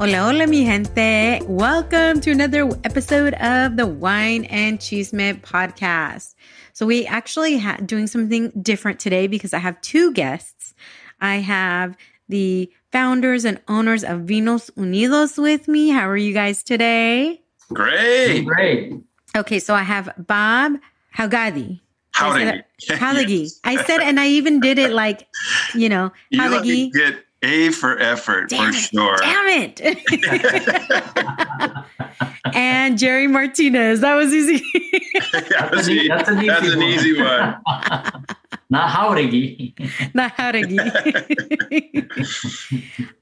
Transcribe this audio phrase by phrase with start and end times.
[0.00, 1.40] Hola, hola, mi gente.
[1.46, 6.34] Welcome to another episode of the Wine and Chisme podcast.
[6.72, 10.74] So, we actually ha- doing something different today because I have two guests.
[11.20, 11.96] I have
[12.28, 15.88] the founders and owners of Vinos Unidos with me.
[15.90, 17.42] How are you guys today?
[17.72, 18.44] Great.
[18.44, 18.92] Great.
[19.36, 20.74] Okay, so I have Bob
[21.16, 21.80] Haugadi.
[22.12, 22.62] Howdy.
[22.88, 23.58] Haligi.
[23.64, 25.26] I said, and I even did it like,
[25.74, 26.92] you know, You let me Haligi.
[26.92, 28.80] get A for effort Damn for it.
[28.80, 29.16] sure.
[29.18, 29.80] Damn it.
[32.54, 34.00] and Gerry Martinez.
[34.00, 34.64] That was easy.
[35.50, 36.88] Yeah, That's, an, that's an easy That's an one.
[36.88, 37.56] easy one.
[38.70, 39.74] Not Haurigi.
[40.14, 40.78] Not Haurigi.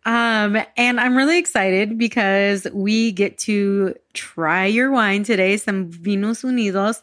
[0.05, 6.45] um, and I'm really excited because we get to try your wine today, some Vinos
[6.45, 7.03] Unidos.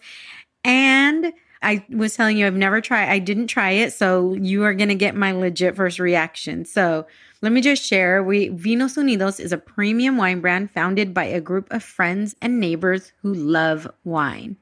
[0.64, 3.94] And I was telling you, I've never tried, I didn't try it.
[3.94, 6.66] So you are going to get my legit first reaction.
[6.66, 7.08] So
[7.42, 8.24] let me just share.
[8.24, 12.60] We Vinos Unidos is a premium wine brand founded by a group of friends and
[12.60, 14.58] neighbors who love wine.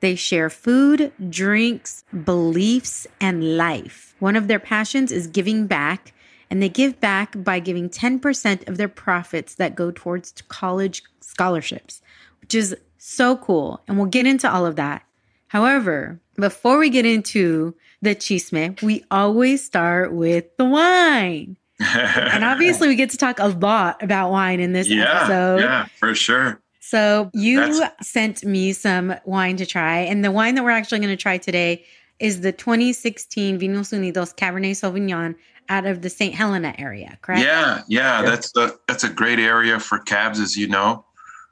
[0.00, 4.16] They share food, drinks, beliefs, and life.
[4.18, 6.12] One of their passions is giving back,
[6.50, 12.02] and they give back by giving 10% of their profits that go towards college scholarships,
[12.40, 13.80] which is so cool.
[13.86, 15.04] And we'll get into all of that.
[15.52, 21.58] However, before we get into the chisme, we always start with the wine.
[21.78, 25.60] And obviously, we get to talk a lot about wine in this yeah, episode.
[25.60, 26.62] yeah, for sure.
[26.80, 31.00] So you That's- sent me some wine to try, and the wine that we're actually
[31.00, 31.84] going to try today
[32.18, 35.34] is the 2016 Vinos Unidos Cabernet Sauvignon
[35.68, 36.34] out of the St.
[36.34, 37.42] Helena area, correct?
[37.44, 38.30] Yeah, yeah, Yeah.
[38.30, 41.04] that's the that's a great area for cabs, as you know.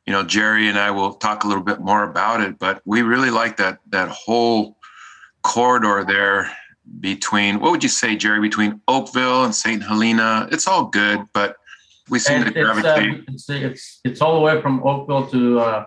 [0.06, 3.02] You know, Gerry and I will talk a little bit more about it, but we
[3.02, 4.76] really like that that whole
[5.42, 6.50] corridor there
[7.00, 9.82] between what would you say, Gerry, between Oakville and St.
[9.82, 10.48] Helena.
[10.50, 11.56] It's all good, but
[12.08, 13.24] we seem And to it's, uh, gravitate.
[13.28, 15.86] it's, it's it's all the way from Oakville to uh,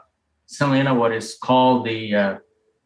[0.57, 0.93] Helena.
[0.93, 2.37] what is called the uh,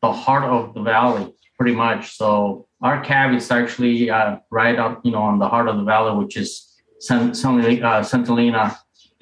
[0.01, 2.15] the heart of the valley, pretty much.
[2.17, 5.83] So our cab is actually uh, right up, you know, on the heart of the
[5.83, 7.35] valley, which is St.
[7.83, 8.77] Uh, Helena,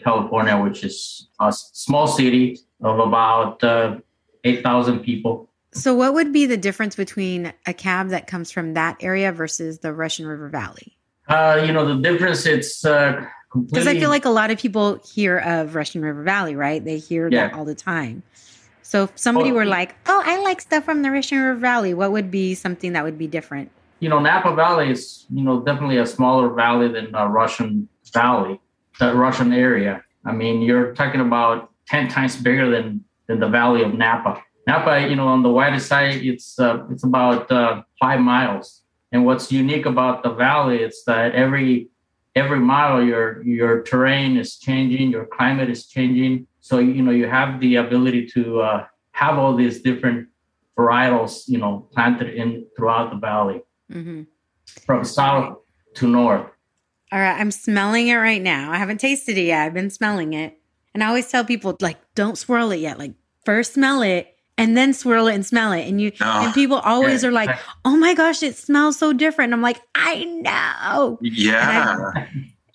[0.06, 3.98] California, which is a small city of about uh,
[4.44, 5.50] eight thousand people.
[5.74, 9.80] So, what would be the difference between a cab that comes from that area versus
[9.80, 10.96] the Russian River Valley?
[11.28, 13.26] Uh, you know, the difference it's uh.
[13.54, 16.84] Because I feel like a lot of people hear of Russian River Valley, right?
[16.84, 18.22] They hear that all the time.
[18.82, 21.94] So, if somebody Well, were like, "Oh, I like stuff from the Russian River Valley,"
[21.94, 23.72] what would be something that would be different?
[24.00, 28.60] you know, Napa Valley is, you know, definitely a smaller valley than uh, Russian Valley,
[29.00, 30.04] the Russian area.
[30.26, 34.42] I mean, you're talking about 10 times bigger than, than the valley of Napa.
[34.68, 38.82] Napa, you know, on the widest side, it's uh, it's about uh, five miles.
[39.12, 41.90] And what's unique about the valley is that every
[42.36, 46.48] every mile your your terrain is changing, your climate is changing.
[46.62, 50.30] So you know you have the ability to uh, have all these different
[50.78, 53.62] varietals, you know, planted in throughout the valley
[53.92, 54.24] hmm
[54.86, 55.58] from south
[55.96, 56.48] to north.
[57.16, 58.74] All right, I'm smelling it right now.
[58.74, 59.64] I haven't tasted it yet.
[59.66, 60.60] I've been smelling it.
[60.94, 63.00] And I always tell people like don't swirl it yet.
[63.00, 63.14] Like
[63.46, 65.88] first smell it and then swirl it and smell it.
[65.88, 67.30] And you Oh, and people always Yeah.
[67.30, 72.28] are like, "Oh my gosh, it smells so different." And I'm like, "I know." yeah.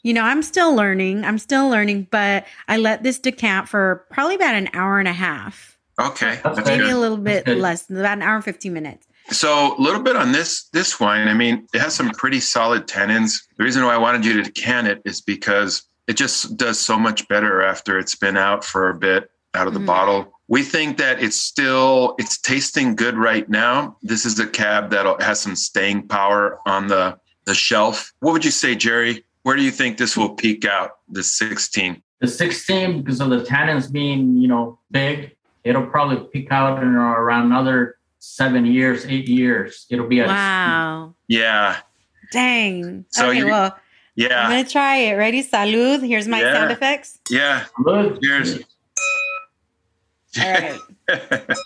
[0.03, 1.27] You know, I'm still learning.
[1.27, 5.13] I'm still learning, but I let this decant for probably about an hour and a
[5.13, 5.77] half.
[6.01, 6.41] Okay.
[6.43, 6.95] That's That's Maybe good.
[6.95, 7.59] a little bit good.
[7.59, 9.07] less, about an hour and 15 minutes.
[9.31, 11.29] So a little bit on this this wine.
[11.29, 13.32] I mean, it has some pretty solid tannins.
[13.56, 16.99] The reason why I wanted you to can it is because it just does so
[16.99, 19.31] much better after it's been out for a bit.
[19.53, 19.87] out of the Mhm.
[19.87, 20.32] bottle.
[20.47, 23.97] We think that it's still it's tasting good right now.
[24.00, 28.12] This is a cab that has some staying power on the the shelf.
[28.21, 29.25] What would you say, Gerry?
[29.43, 30.99] Where do you think this will peak out?
[31.11, 32.00] The 16.
[32.21, 35.35] The 16, because of the tannins being, you know, big,
[35.65, 39.87] it'll probably peak out in around another seven years, eight years.
[39.91, 41.15] It'll be a Wow.
[41.29, 41.79] Yeah,
[42.33, 43.05] Dang.
[43.11, 43.77] So okay, you- well,
[44.19, 45.15] I'm gonna try it.
[45.15, 45.43] Ready?
[45.43, 46.07] Salud.
[46.07, 46.53] Here's my Yeah.
[46.55, 47.19] sound effects.
[47.29, 47.65] yeah.
[47.79, 48.61] Look, Cheers.
[50.41, 50.79] All right.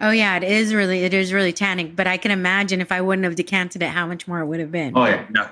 [0.00, 3.00] Oh yeah, it is really it is really tannic, but I can imagine if I
[3.00, 4.94] wouldn't have decanted it, how much more it would have been.
[4.96, 5.24] Oh yeah.
[5.34, 5.48] yeah,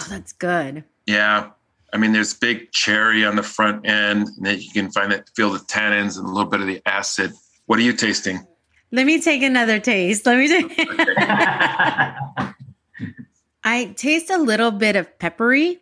[0.00, 0.84] Oh, that's good.
[1.06, 1.50] yeah.
[1.92, 5.28] I mean, there's big cherry on the front end, and then you can find that
[5.34, 7.32] feel the tannins and a little bit of the acid.
[7.66, 8.46] What are you tasting?
[8.92, 10.26] Let me take another taste.
[10.26, 10.78] Let me take
[13.64, 15.80] I taste a little bit of peppery.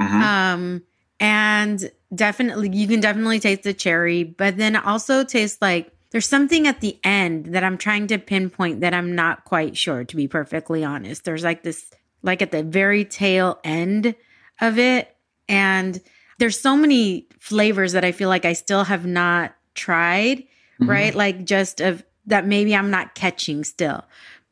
[0.00, 0.20] Mhm.
[0.22, 0.82] Um
[1.18, 6.66] and definitely you can definitely taste the cherry, but then also taste like there's something
[6.66, 10.28] at the end that I'm trying to pinpoint that I'm not quite sure to be
[10.28, 11.24] perfectly honest.
[11.24, 11.90] There's like this
[12.22, 14.14] like at the very tail end
[14.60, 15.14] of it
[15.48, 16.00] and
[16.38, 20.44] there's so many flavors that I feel like I still have not tried,
[20.80, 20.88] Mhm.
[20.88, 21.14] right?
[21.14, 24.04] Like just of that maybe I'm not catching still.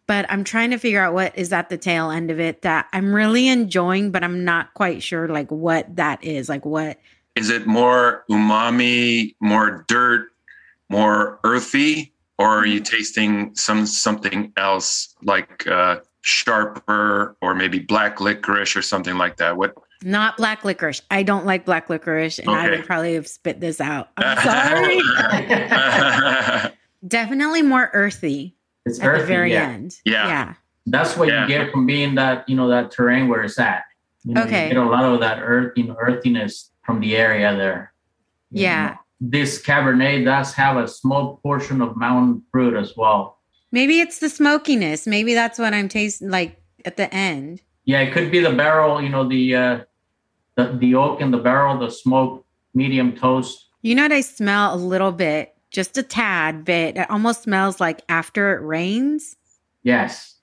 [0.06, 2.88] But I'm trying to figure out what is at the tail end of it that
[2.92, 6.48] I'm really enjoying, but I'm not quite sure like what that is.
[6.48, 6.98] Like what
[7.36, 10.28] Is it more umami, more dirt,
[10.90, 18.20] more earthy, or are you tasting some something else like uh, sharper or maybe black
[18.20, 19.56] licorice or something like that?
[19.56, 19.74] What?
[20.04, 21.02] not black licorice.
[21.10, 24.10] I don't like black licorice and I would probably have spit this out.
[24.16, 24.38] I'm
[26.62, 26.72] sorry.
[27.06, 28.56] Definitely more earthy
[28.86, 29.20] it's at earthy.
[29.22, 29.68] the very yeah.
[29.68, 29.96] end.
[30.04, 30.26] Yeah.
[30.28, 30.54] Yeah.
[30.86, 31.42] That's what Yeah.
[31.42, 33.84] you get from being that, you know, that terrain where it's at.
[34.24, 34.64] You know, Okay.
[34.68, 37.92] You get a lot of that earth, you know, earthiness from the area there.
[38.50, 38.86] You Yeah.
[38.86, 43.38] know, This Cabernet does have a small portion of mountain fruit as well.
[43.72, 45.06] Maybe it's the smokiness.
[45.06, 47.60] Maybe that's what I'm tasting like at the end.
[47.86, 49.78] Yeah, it could be the barrel, you know, the uh
[50.56, 53.66] the, the oak in the barrel, the smoke, medium toast.
[53.82, 56.96] You know what I smell a little bit, just a tad bit.
[56.96, 59.36] It almost smells like after it rains.
[59.82, 60.36] Yes.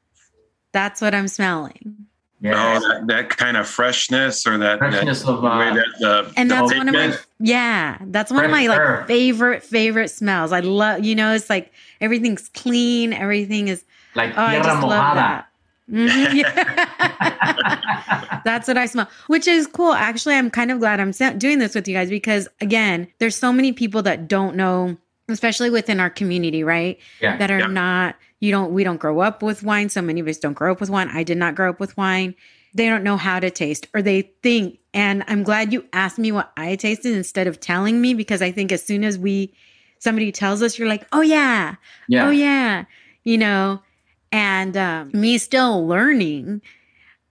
[0.73, 1.95] That's what I'm smelling.
[2.41, 2.55] Yes.
[2.57, 5.85] Oh, that, that kind of freshness or that, that Freshness of the way uh, that
[5.99, 9.07] the, And the that's one of my yeah, that's one of my like earth.
[9.07, 10.51] favorite favorite smells.
[10.51, 13.85] I love you know, it's like everything's clean, everything is
[14.15, 15.15] like oh, I tierra just love mojada.
[15.15, 15.47] that.
[15.91, 18.41] Mhm, yeah.
[18.45, 19.93] That's what I smell, which is cool.
[19.93, 23.35] Actually, I'm kind of glad I'm sa- doing this with you guys because, again, there's
[23.35, 24.97] so many people that don't know,
[25.31, 26.97] especially within our community, right?
[27.21, 27.37] Yeah.
[27.37, 27.67] That are Yeah.
[27.67, 29.89] not, you don't, we don't grow up with wine.
[29.89, 31.09] So many of us don't grow up with wine.
[31.13, 32.35] I did not grow up with wine.
[32.73, 34.79] They don't know how to taste or they think.
[34.93, 38.51] And I'm glad you asked me what I tasted instead of telling me because I
[38.51, 39.53] think as soon as we,
[39.99, 41.75] somebody tells us, you're like, oh, yeah,
[42.07, 42.27] yeah.
[42.27, 42.85] oh yeah
[43.23, 43.79] you know
[44.31, 46.59] and um, me still learning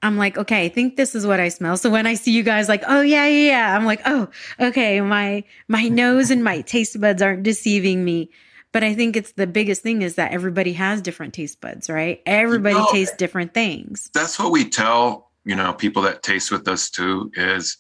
[0.02, 1.76] i'm like okay i think this is what i smell.
[1.76, 4.29] So when i see you guys like oh yeah yeah yeah i'm like oh
[4.61, 8.31] okay my my nose and my taste buds aren't deceiving me.
[8.73, 12.20] But i think it's the biggest thing is that everybody has different taste buds right?
[12.26, 12.87] Everybody No.
[12.93, 14.11] tastes different things.
[14.14, 17.76] That's what we tell you know people that taste with us too is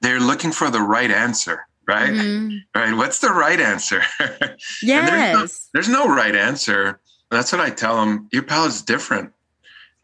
[0.00, 2.10] they're looking for the right answer right?
[2.10, 2.58] Mhm.
[2.74, 4.00] right what's the right answer?
[4.82, 5.68] Yes.
[5.72, 7.00] there's no right answer.
[7.30, 9.32] That's what i tell them your palate's different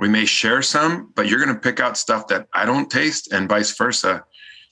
[0.00, 3.32] we may share some but you're going to pick out stuff that i don't taste
[3.32, 4.24] and vice versa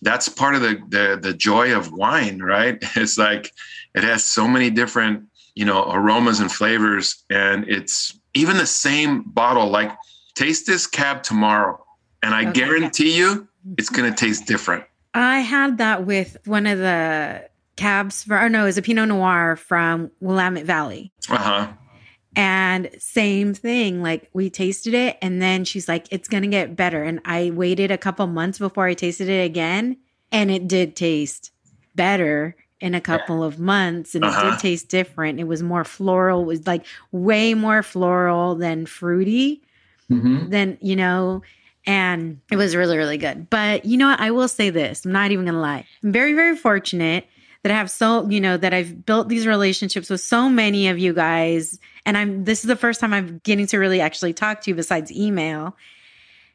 [0.02, 3.52] that's part of the, the the joy of wine right it's like
[3.95, 9.23] it has so many different you know aromas and flavors and it's even the same
[9.23, 9.90] bottle like
[10.35, 11.78] taste this cab tomorrow
[12.23, 12.52] and i Okay.
[12.52, 14.85] guarantee you it's going to taste different
[15.16, 19.07] I had that with one of the cabs for, or no, it was a Pinot
[19.07, 21.12] Noir from Willamette Valley.
[21.31, 21.69] uh-huh
[22.36, 27.02] And same thing, like we tasted it, and then she's like, it's gonna get better.
[27.02, 29.98] And I waited a couple months before I tasted it again,
[30.32, 31.52] and it did taste
[31.94, 34.50] better in a couple of months, and it Uh-huh.
[34.50, 35.38] did taste different.
[35.40, 39.62] It was more floral, it was like way more floral than fruity
[40.10, 40.50] Mhm.
[40.50, 41.42] than, you know,
[41.86, 43.48] and it was really, really good.
[43.48, 44.20] But you know what?
[44.20, 45.86] I will say this I'm not even gonna lie.
[46.02, 47.26] I'm very, very fortunate
[47.64, 50.99] that I have so, you know, that I've built these relationships with so many of
[50.99, 51.80] you guys.
[52.04, 54.75] And I'm, this is the first time I'm getting to really actually talk to you
[54.75, 55.75] besides email.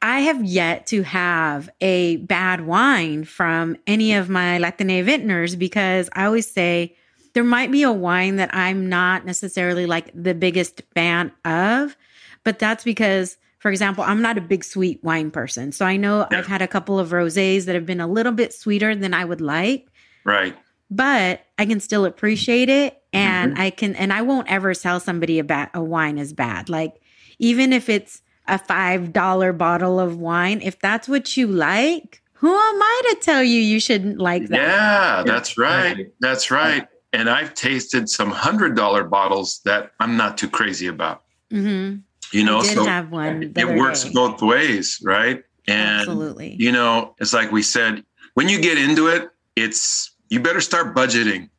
[0.03, 6.11] I have yet to have a bad wine from any of my Latine vintners because
[6.13, 6.95] I always say
[7.33, 11.97] there might be a wine that I'm not necessarily like the biggest fan of,
[12.43, 15.71] but that's because, for example, I'm not a big sweet wine person.
[15.71, 16.27] So I know.
[16.29, 19.25] I've had a couple of rosés that have been a little bit sweeter than I
[19.25, 19.87] would like.
[20.23, 20.55] right
[20.89, 23.61] but I can still appreciate it and Mm-hmm.
[23.61, 26.69] I can and I won't ever sell somebody a bad a wine as bad.
[26.69, 27.01] Like
[27.39, 32.49] even if it's a five dollar bottle of wine, if that's what you like, who
[32.53, 34.57] am I to tell you you shouldn't like that?
[34.57, 36.07] Yeah, that's right.
[36.19, 36.87] That's right.
[37.11, 41.23] And I've tasted some hundred dollar bottles that I'm not too crazy about.
[41.49, 41.95] hmm
[42.31, 43.53] You know, so have one.
[43.55, 44.11] it works day.
[44.13, 45.43] both ways, right?
[45.67, 46.55] And Absolutely.
[46.59, 48.03] you know, it's like we said,
[48.35, 51.49] when you get into it, it's you better start budgeting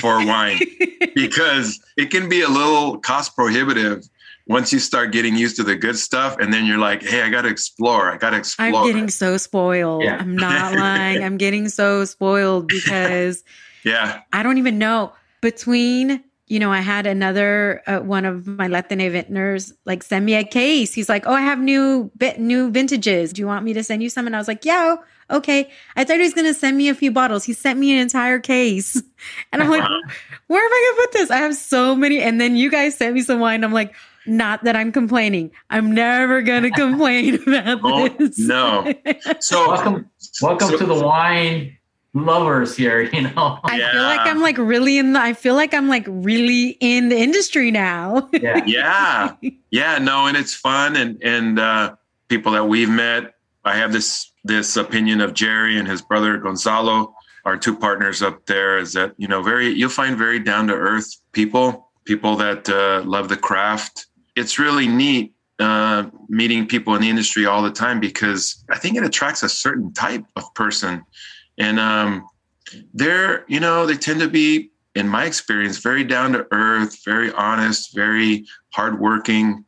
[0.00, 0.58] for wine
[1.14, 4.04] because it can be a little cost prohibitive
[4.46, 7.30] once you start getting used to the good stuff and then you're like, hey, I
[7.30, 8.12] got to explore.
[8.12, 8.68] I got to explore.
[8.68, 10.02] I'm getting so spoiled.
[10.02, 10.16] Yeah.
[10.16, 11.24] I'm not lying.
[11.24, 13.42] I'm getting so spoiled because
[13.84, 14.20] yeah.
[14.32, 19.10] I don't even know between you know I had another uh, one of my Latine
[19.10, 20.92] vintners like send me a case.
[20.92, 23.32] He's like, "Oh, I have new bit new vintages.
[23.32, 24.96] Do you want me to send you some?" And I was like, "Yeah,
[25.30, 27.44] okay." I thought he was going to send me a few bottles.
[27.44, 29.02] He sent me an entire case.
[29.52, 29.82] And I'm like,
[30.48, 31.30] "Where am I going to put this?
[31.30, 33.64] I have so many." And then you guys sent me some wine.
[33.64, 33.94] I'm like,
[34.26, 35.50] "Not that I'm complaining.
[35.70, 38.92] I'm never going to complain about Oh, this." no.
[39.40, 40.10] So welcome,
[40.42, 41.76] welcome So- to the wine
[42.12, 43.00] lovers here.
[43.02, 46.04] You know, I feel like I'm like really in the I feel like I'm like
[46.06, 48.28] really in the industry now.
[48.32, 49.32] yeah, yeah
[49.70, 51.96] yeah no and it's fun and and uh
[52.28, 53.34] people that we've met
[53.64, 58.46] i have this this opinion of gerry and his brother gonzalo our two partners up
[58.46, 62.68] there is that you know very you'll find very down to earth people people that
[62.68, 64.06] uh, love the craft.
[64.36, 68.96] It's really neat uh, meeting people in the industry all the time because i think
[68.96, 71.04] it attracts a certain type of person.
[71.58, 72.26] And um
[72.92, 77.32] they're you know they tend to be in my experience very down to earth very
[77.32, 79.64] honest very hardworking.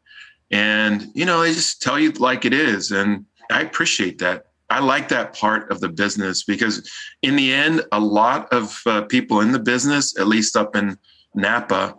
[0.50, 2.90] And you know they just tell you like it is.
[2.90, 6.88] And i appreciate that i like that part of the business because
[7.22, 10.96] in the end a lot of uh, people in the business at least up in
[11.34, 11.94] napa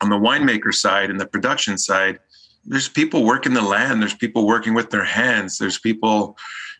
[0.00, 2.18] on the winemaker side and the production side
[2.64, 6.36] there's people working the land there's people working with their hands there's people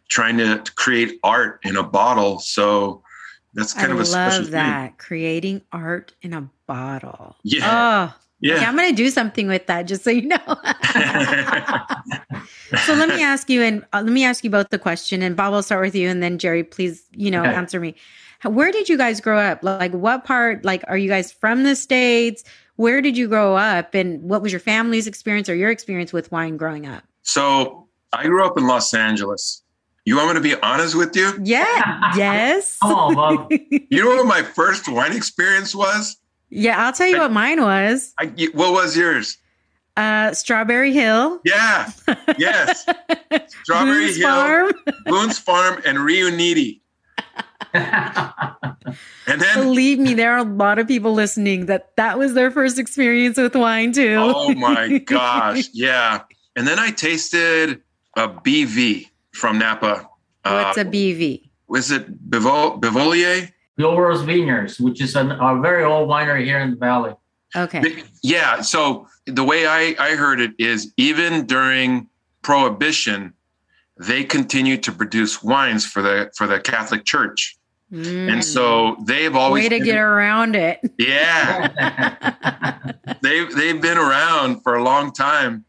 [0.08, 3.02] trying to create art in a bottle so
[3.54, 4.98] that's kind I of a special love that.
[4.98, 7.36] Creating art in a bottle.
[7.42, 8.12] Yeah.
[8.14, 8.52] Oh, thing.
[8.52, 10.38] okay, yeah I'm going to do something with that just so you know.
[12.84, 15.22] so let me ask you, and uh, let me ask you both the question.
[15.22, 17.54] And Bob, I'll start with you, and then Gerry, please, you know, Okay.
[17.54, 17.94] answer me.
[18.44, 19.62] Where did you guys grow up?
[19.62, 20.64] Like, what part?
[20.64, 22.42] Like, are you guys from the states?
[22.76, 26.32] Where did you grow up, and what was your family's experience or your experience with
[26.32, 27.04] wine growing up?
[27.22, 29.62] So I grew up in Los Angeles.
[30.06, 31.32] You want me to be honest with you?
[31.42, 32.12] Yeah.
[32.16, 32.78] yes.
[32.82, 33.52] Come on, Bob.
[33.90, 36.16] You know what my first wine experience was?
[36.50, 38.12] Yeah, I'll tell you what mine was.
[38.18, 39.38] I, what was yours?
[39.96, 41.40] Uh, Strawberry Hill.
[41.44, 41.90] Yeah,
[42.38, 42.82] yes,
[43.62, 44.72] Strawberry Boone's Hill, Farm.
[45.06, 46.80] Boone's Farm, and Riunite.
[49.26, 52.50] And then, Believe me, there are a lot of people listening that that was their
[52.50, 54.16] first experience with wine too.
[54.18, 56.22] oh my gosh, yeah.
[56.56, 57.80] And then I tasted
[58.16, 60.08] a BV from Napa.
[60.44, 61.48] What's uh, a BV?
[61.68, 63.50] Was it Bivol- Bivolier?
[63.80, 67.14] Beaulieu Vineyards, which is an, a very old winery here in the valley.
[67.56, 68.02] Okay.
[68.22, 68.60] Yeah.
[68.60, 72.08] So the way I, I heard it is even during
[72.42, 73.34] Prohibition,
[73.98, 77.56] they continued to produce wines for the for the Catholic Church,
[77.92, 78.32] Mm.
[78.32, 80.78] and so they've always way to been- get around it.
[80.96, 81.72] yeah
[83.20, 85.64] they've they've been around for a long time,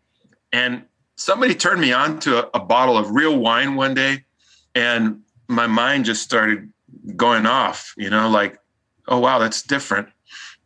[0.53, 0.83] and
[1.15, 4.23] somebody turned me on to a, a bottle of real wine one day,
[4.75, 6.71] and my mind just started
[7.15, 7.93] going off.
[7.97, 8.59] You know, like
[9.07, 10.09] oh wow, that's different.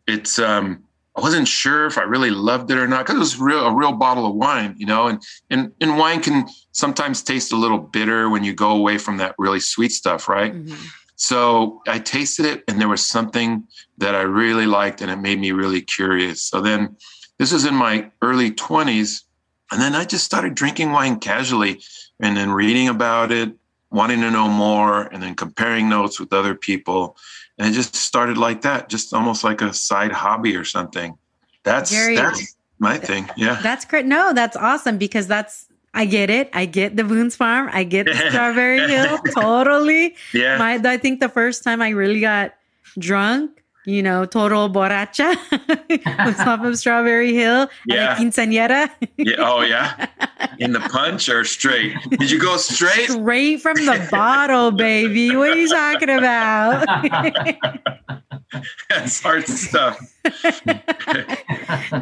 [0.08, 0.84] It's um
[1.18, 3.74] I wasn't sure if I really loved it or not because it was real a
[3.74, 7.80] real bottle of wine, you know, and and and wine can sometimes taste a little
[7.80, 10.54] bitter when you go away from that really sweet stuff, right?
[10.54, 10.76] Mhm.
[11.16, 13.64] So I tasted it and there was something
[13.98, 16.42] that I really liked and it made me really curious.
[16.44, 16.98] So then
[17.38, 19.24] this was in my early 20s
[19.72, 21.82] and then I just started drinking wine casually
[22.20, 23.54] and then reading about it,
[23.92, 27.18] wanting to know more and then comparing notes with other people
[27.58, 31.18] and it just started like that, just almost like a side hobby or something.
[31.64, 33.30] That's Gerry- that's my thing.
[33.38, 33.60] Yeah.
[33.62, 34.06] That's great.
[34.06, 36.50] No, that's awesome because that's I get it.
[36.52, 37.70] I get the Boone's Farm.
[37.72, 39.18] I get the Strawberry Hill.
[39.34, 40.16] Totally.
[40.34, 40.58] Yeah.
[40.58, 42.54] My, I think the first time I really got
[43.00, 45.36] drunk, you know, total borracha
[46.26, 48.12] was off of Strawberry Hill Yeah.
[48.14, 48.90] at a quinceañera.
[49.18, 49.36] yeah.
[49.40, 50.08] Oh yeah.
[50.60, 51.96] In the punch or straight?
[52.10, 53.10] Did you go straight?
[53.10, 55.36] Straight from the bottle, baby.
[55.36, 56.86] What are you talking about?
[58.90, 60.00] That's hard stuff.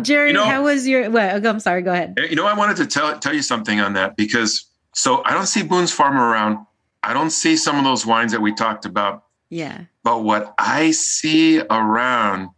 [0.02, 1.10] Gerry, You know- how was your?
[1.10, 1.46] What?
[1.46, 1.82] Oh, I'm sorry.
[1.82, 2.16] Go ahead.
[2.18, 5.34] Eh, you know, I wanted to tell tell you something on that because so I
[5.34, 6.66] don't see Boone's Farm around.
[7.02, 9.82] I don't see some of those wines that we talked about Yeah.
[10.04, 12.50] But what I see around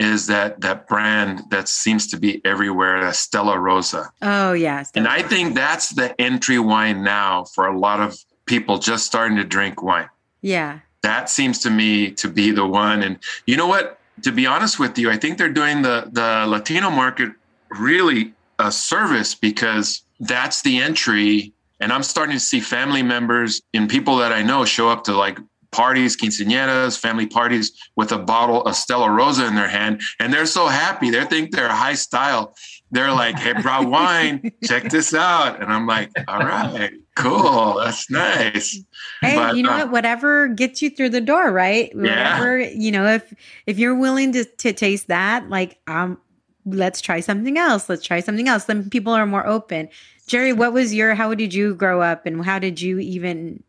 [0.00, 4.10] is that that brand that seems to be everywhere, that Stella Rosa.
[4.22, 4.84] Oh yeah.
[4.94, 9.36] And I think that's the entry wine now for a lot of people just starting
[9.36, 10.08] to drink wine.
[10.42, 10.80] Yeah.
[11.02, 13.02] That seems to me to be the one.
[13.02, 14.00] And you know what?
[14.22, 17.32] To be honest with you, I think they're doing the the Latino market
[17.70, 21.52] really a service because that's the entry.
[21.80, 25.16] And I'm starting to see family members and people that I know show up to
[25.16, 25.38] like
[25.74, 30.00] parties, quinceañeras, family parties with a bottle of Stella Rosa in their hand.
[30.20, 31.10] And they're so happy.
[31.10, 32.54] They think they're high style.
[32.92, 34.52] They're like, hey, brought wine.
[34.62, 35.60] Check this out.
[35.60, 37.80] And I'm like, all right, cool.
[37.80, 38.80] That's nice.
[39.20, 39.90] Hey, but, you know uh, what?
[39.90, 41.90] Whatever gets you through the door, right?
[41.94, 42.38] Yeah.
[42.38, 43.34] Whatever, you know, if
[43.66, 46.18] if you're willing to to taste that, like um,
[46.64, 47.88] let's try something else.
[47.88, 48.64] Let's try something else.
[48.64, 49.88] Then people are more open.
[50.28, 53.62] Gerry, what was your how did you grow up and how did you even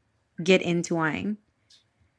[0.43, 1.37] get into wine?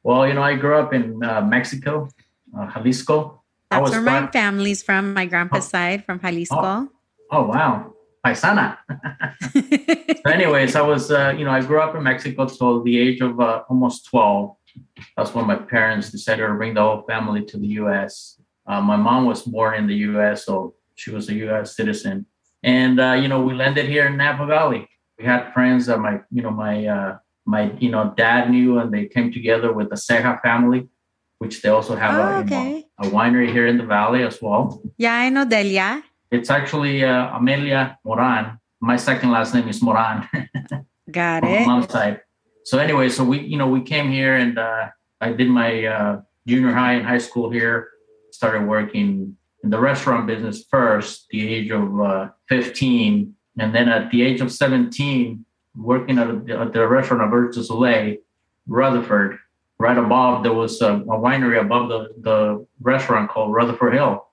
[0.07, 2.09] Well, you know, I grew up in uh, Mexico,
[2.57, 3.43] uh, Jalisco.
[3.73, 5.15] That's where my family's from.
[5.15, 5.69] My grandpa's oh.
[5.69, 6.55] side from Jalisco.
[6.55, 6.89] Oh,
[7.33, 7.93] oh wow,
[8.25, 8.79] paisana.
[10.23, 13.21] so, anyways, I was, uh, you know, I grew up in Mexico till the age
[13.21, 14.55] of uh, almost twelve.
[15.17, 18.41] That's when my parents decided to bring the whole family to the U.S.
[18.65, 21.75] Uh, my mom was born in the U.S., so she was a U.S.
[21.75, 22.27] citizen,
[22.63, 24.89] and uh, you know, we landed here in Napa Valley.
[25.19, 29.07] We had friends that my, you know, my my you know dad knew and they
[29.07, 30.89] came together with the Ceja family,
[31.39, 32.85] which they also have oh, a, okay.
[32.99, 34.83] know, a, winery here in the valley as well.
[34.99, 36.03] Yeah, I know Delia.
[36.31, 38.59] It's actually uh, Amelia Moran.
[38.81, 40.29] My second last name is Moran.
[41.11, 41.67] Got it.
[41.67, 42.21] mom's side.
[42.65, 44.89] So anyway, so we you know we came here and uh,
[45.21, 47.89] I did my uh, junior high and high school here.
[48.33, 54.11] Started working in the restaurant business first, the age of uh, 15, and then at
[54.11, 55.46] the age of 17,
[55.77, 58.17] working at, a, at the restaurant Auberge du Soleil,
[58.67, 59.39] Rutherford.
[59.79, 64.27] Right above, there was a, a, winery above the, the restaurant called Rutherford Hill.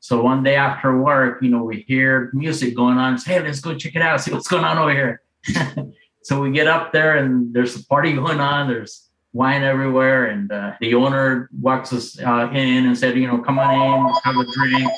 [0.00, 3.18] So one day after work, you know, we hear music going on.
[3.18, 5.22] Say, hey, let's go check it out, see what's going on over here.
[6.22, 8.66] so we get up there and there's a party going on.
[8.66, 10.26] There's wine everywhere.
[10.26, 13.74] And uh, the owner walks us uh, in and said, you know, come on
[14.08, 14.90] in, have a drink,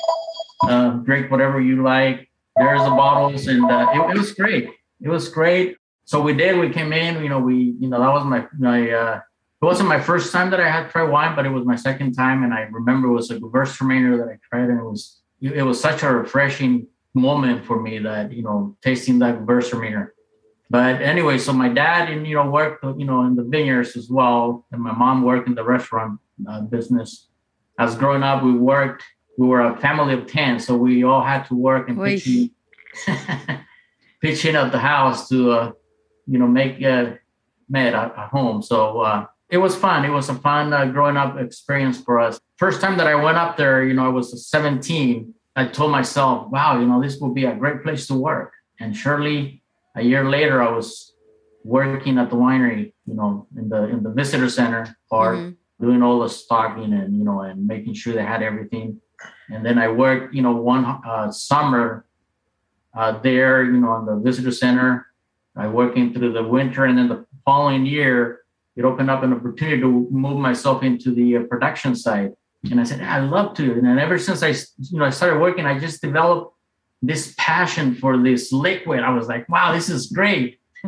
[0.63, 2.31] uh, drink whatever you like.
[2.55, 3.45] There's the bottles.
[3.45, 4.71] And uh, it, it was great
[5.01, 5.77] it was great.
[6.05, 6.59] So we did.
[6.59, 7.23] We came in.
[7.23, 8.91] You know, we you know that was my my.
[8.91, 9.21] Uh,
[9.61, 12.13] it wasn't my first time that I had tried wine, but it was my second
[12.13, 15.63] time, and I remember it was a Gewürztraminer that I tried, and it was it
[15.63, 20.09] was such a refreshing moment for me that you know tasting that Gewürztraminer.
[20.69, 24.09] But anyway, so my dad and you know worked you know in the vineyards as
[24.09, 27.27] well, and my mom worked in the restaurant uh, business.
[27.77, 29.03] As growing up, we worked.
[29.37, 32.27] We were a family of ten, so we all had to work and pitch
[34.23, 35.71] in at the house to, uh,
[36.27, 37.11] you know, make uh,
[37.69, 38.61] med at, at home.
[38.61, 40.05] So uh, it was fun.
[40.05, 42.39] It was a fun uh, growing up experience for us.
[42.57, 45.33] First time that I went up there, you know, I was 17.
[45.55, 48.53] I told myself, wow, you know, this will be a great place to work.
[48.79, 49.63] And surely
[49.95, 51.13] a year later, I was
[51.63, 55.85] working at the winery, you know, in the in the visitor center part, mm-hmm.
[55.85, 59.01] doing all the stocking and you know and making sure they had everything.
[59.49, 62.05] And then I worked, you know, one uh, summer
[62.93, 65.07] uh, there, you know, on the visitor center.
[65.55, 68.41] I working through the winter, and then the following year,
[68.75, 72.31] it opened up an opportunity to move myself into the uh, production side.
[72.69, 73.73] And I said, I love to.
[73.73, 76.55] And then ever since I, you know, I started working, I just developed
[77.01, 79.01] this passion for this liquid.
[79.01, 80.59] I was like, wow, this is great.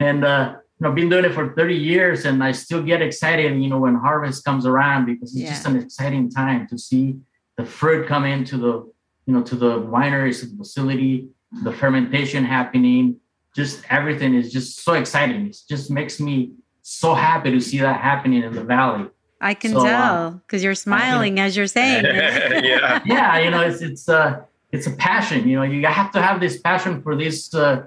[0.00, 3.60] and uh, you know, been doing it for 30 years, and I still get excited,
[3.60, 5.50] you know, when harvest comes around because it's yeah.
[5.50, 7.16] just an exciting time to see
[7.56, 8.92] the fruit come into the
[9.28, 11.28] you know, to the wineries, to the facility,
[11.62, 13.20] the fermentation happening,
[13.54, 15.48] just everything is just so exciting.
[15.48, 19.06] It just makes me so happy to see that happening in the valley.
[19.38, 22.04] I can so, tell because uh, you're smiling as you're saying.
[22.64, 23.38] yeah, yeah.
[23.38, 24.40] You know, it's it's uh
[24.72, 25.46] it's a passion.
[25.46, 27.84] You know, you have to have this passion for this uh,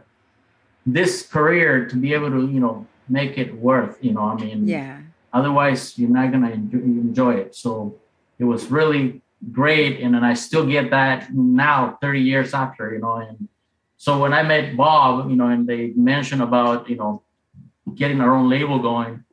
[0.86, 3.98] this career to be able to you know make it worth.
[4.00, 5.02] You know, I mean, yeah.
[5.34, 7.56] Otherwise, you're not gonna enjoy it.
[7.56, 7.96] So
[8.38, 13.00] it was really great and then i still get that now 30 years after you
[13.00, 13.48] know and
[13.98, 17.24] so when i met bob you know and they mentioned about you know
[17.96, 19.24] getting our own label going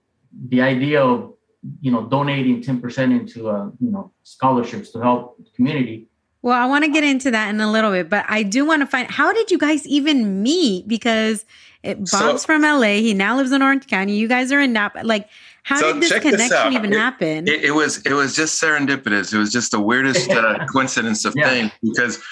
[0.49, 1.35] the idea of
[1.81, 6.09] you know donating 10% into uh, you know scholarships to help the community.
[6.42, 8.81] Well i want to get into that in a little bit but i do want
[8.83, 10.87] to find how did you guys even meet?
[10.87, 11.44] Because
[11.83, 14.73] it, bob's so, from la he now lives in orange county you guys are in
[14.73, 15.29] napa like
[15.69, 17.47] how so did this connection this even it, happen?
[17.47, 19.35] It, it, was it was just serendipitous.
[19.35, 21.51] It was just the weirdest uh, coincidence of yeah.
[21.51, 22.23] things because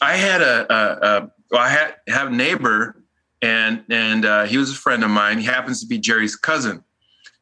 [0.00, 3.00] I had a, a, a well, I had have a neighbor
[3.40, 5.38] and and uh, he was a friend of mine.
[5.38, 6.82] He happens to be Gerry's cousin.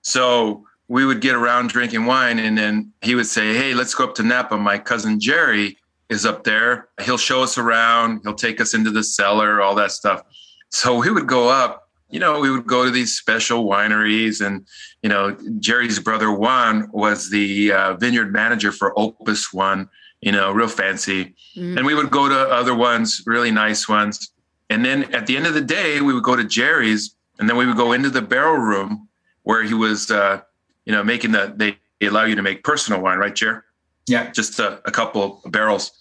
[0.03, 4.05] So we would get around drinking wine, and then he would say, "Hey, let's go
[4.05, 4.59] up to Napa.
[4.59, 5.79] My cousin Gerry
[6.11, 6.90] is up there.
[7.03, 8.20] He'll show us around.
[8.24, 10.20] He'll take us into the cellar, all that stuff."
[10.68, 11.88] So we would go up.
[12.10, 14.66] You know, we would go to these special wineries, and
[15.02, 19.88] you know, Gerry's brother Juan was the uh, vineyard manager for Opus One.
[20.20, 21.76] You know, real fancy, mm.
[21.78, 24.32] and we would go to other ones, really nice ones.
[24.68, 27.56] And then at the end of the day, we would go to Gerry's, and then
[27.56, 29.08] we would go into the barrel room
[29.44, 30.42] where he was uh,
[30.84, 31.52] you know, making the
[32.00, 33.64] they allow you to make personal wine, right, Jer?
[34.06, 34.30] Yeah.
[34.30, 35.92] Just a, a couple barrels.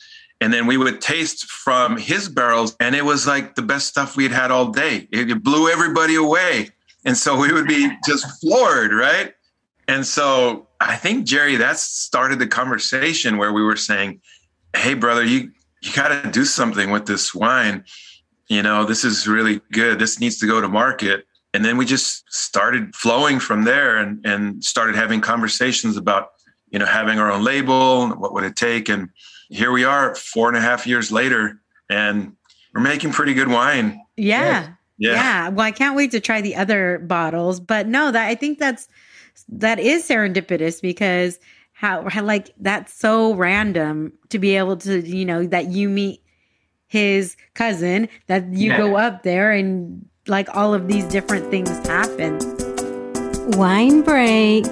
[0.41, 4.15] And then we would taste from his barrels, and it was like the best stuff
[4.15, 5.07] we'd had all day.
[5.11, 6.69] It, blew everybody away.
[7.05, 9.33] And so we would be just floored, right?
[9.87, 14.21] And so I think Gerry, that started the conversation where we were saying,
[14.75, 17.83] "Hey, brother, you you got to do something with this wine.
[18.47, 19.99] You know, this is really good.
[19.99, 24.25] This needs to go to market." and then we just started flowing from there and,
[24.25, 26.31] and started having conversations about
[26.69, 29.09] you know having our own label what would it take and
[29.49, 31.59] here we are four and a half years later
[31.89, 32.35] and
[32.73, 35.49] we're making pretty good wine yeah yeah, yeah.
[35.49, 38.87] well i can't wait to try the other bottles but no that i think that's
[39.47, 41.39] that is serendipitous because
[41.73, 46.21] how, how like that's so random to be able to you know that you meet
[46.87, 48.77] his cousin that you yeah.
[48.77, 52.37] go up there and like all of these different things happen.
[53.57, 54.65] Wine break.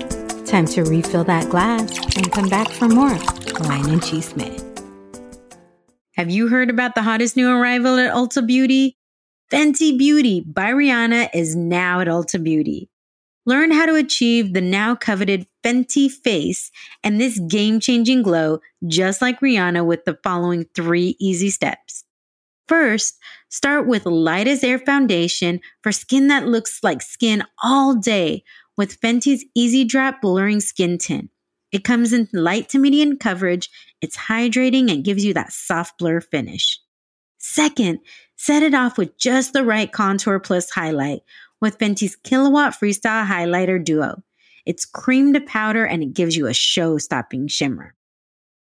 [0.45, 3.17] Time to refill that glass and come back for more
[3.61, 4.66] Wine and Chisme.
[6.17, 8.97] Have you heard about the hottest new arrival at Ulta Beauty?
[9.51, 12.89] Fenty Beauty by Rihanna is now at Ulta Beauty.
[13.45, 16.71] Learn how to achieve the now coveted Fenty face
[17.03, 22.03] and this game changing glow just like Rihanna with the following three easy steps.
[22.67, 28.43] First, start with light as air foundation for skin that looks like skin all day
[28.75, 31.29] with Fenty's Eaze Drop Blurring Skin Tint.
[31.71, 33.69] It comes in light to medium coverage,
[34.01, 36.79] it's hydrating and gives you that soft blur finish.
[37.37, 37.99] Second,
[38.35, 41.21] set it off with just the right contour plus highlight
[41.61, 44.23] with Fenty's Kilowatt Freestyle Highlighter Duo.
[44.65, 47.95] It's cream to powder and it gives you a show stopping shimmer.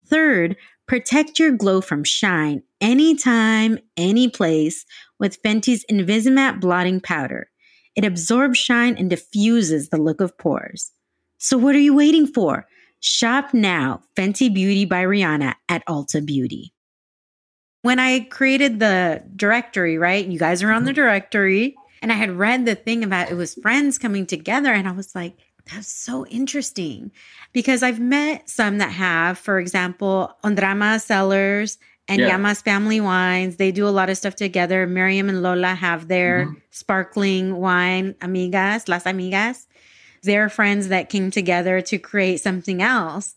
[0.06, 0.56] Third,
[0.88, 4.86] Protect your glow from shine anytime, any place
[5.18, 7.50] with Fenty's Invisimatte Blotting Powder.
[7.94, 10.90] It absorbs shine and diffuses the look of pores.
[11.36, 12.66] So what are you waiting for?
[13.00, 16.72] Shop now, Fenty Beauty by Rihanna at Ulta Beauty.
[17.82, 20.26] When I created the directory, right?
[20.26, 21.02] You guys are on the mm-hmm.
[21.02, 24.92] directory, and I had read the thing about it was friends coming together, and I
[24.92, 25.36] was like,
[25.72, 27.12] that's so interesting
[27.52, 32.28] because I've met some that have, for example, Ondrama Cellars and yeah.
[32.28, 33.56] Llamas Family Wines.
[33.56, 34.86] They do a lot of stuff together.
[34.86, 36.54] Miriam and Lola have their mm-hmm.
[36.70, 39.66] sparkling wine, Amigas, Las Amigas.
[40.22, 43.34] They're friends that came together to create something else,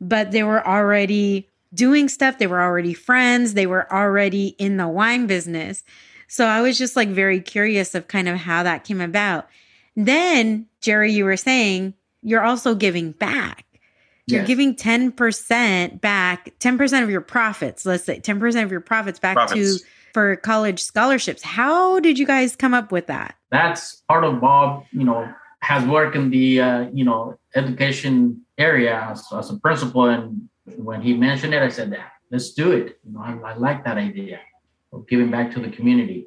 [0.00, 2.38] but they were already doing stuff.
[2.38, 3.54] They were already friends.
[3.54, 5.84] They were already in the wine business.
[6.28, 9.48] So I was just like very curious of kind of how that came about.
[9.96, 13.66] Then, Gerry, you were saying you're also giving back.
[14.26, 19.34] You're giving 10% back, 10% of your profits, let's say 10% of your profits back
[19.34, 19.80] profits.
[19.80, 21.42] to for college scholarships.
[21.42, 23.34] How did you guys come up with that?
[23.50, 29.08] That's part of Bob, you know, has worked in the, uh, you know, education area
[29.10, 30.06] as, as, a principal.
[30.06, 32.98] And when he mentioned it, I said, yeah, let's do it.
[33.04, 34.40] You know, I, I like that idea
[34.92, 36.26] of giving back to the community.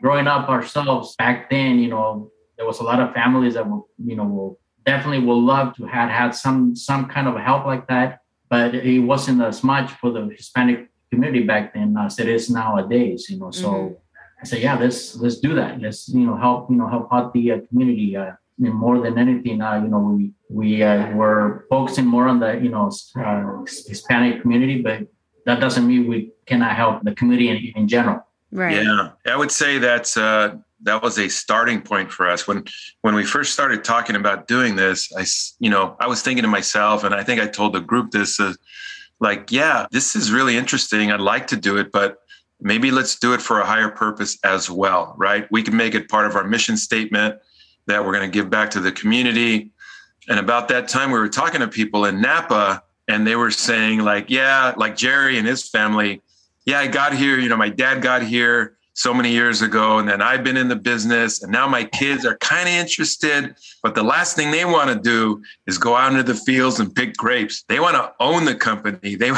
[0.00, 3.88] Growing up ourselves back then, you know, there was a lot of families that will,
[3.98, 7.86] you know, will definitely will love to have had some some kind of help like
[7.88, 12.48] that, but it wasn't as much for the Hispanic community back then as it is
[12.48, 13.28] nowadays.
[13.28, 13.94] You know, so mm-hmm.
[14.40, 15.80] I said, yeah, let's let's do that.
[15.80, 18.16] Let's you know help you know help out the uh, community.
[18.16, 18.32] Uh,
[18.68, 22.68] more than anything, uh, you know, we we uh, were focusing more on the you
[22.68, 25.06] know uh, Hispanic community, but
[25.46, 28.26] that doesn't mean we cannot help the community in, in general.
[28.52, 28.82] Right.
[28.82, 32.46] Yeah, I would say that's uh, that was a starting point for us.
[32.46, 32.64] When
[33.02, 35.24] when we first started talking about doing this i
[35.58, 38.40] you know i was thinking to myself and i think i told the group this
[38.40, 38.52] uh,
[39.20, 41.12] like yeah this is really interesting.
[41.12, 42.18] I'd like to do it but
[42.60, 45.50] maybe let's do it for a higher purpose as well right?
[45.50, 47.36] We can make it part of our mission statement
[47.90, 49.70] that we're going to give back to the community
[50.28, 54.00] and about that time we were talking to people in napa and they were saying
[54.00, 56.22] like yeah like gerry and his family
[56.64, 59.98] yeah i got here you know my dad got here so many years ago.
[59.98, 63.54] And then I've been in the business and now my kids are kind of interested,
[63.82, 66.94] but the last thing they want to do is go out into the fields and
[66.94, 67.64] pick grapes.
[67.68, 69.16] They want to own the company.
[69.20, 69.32] They,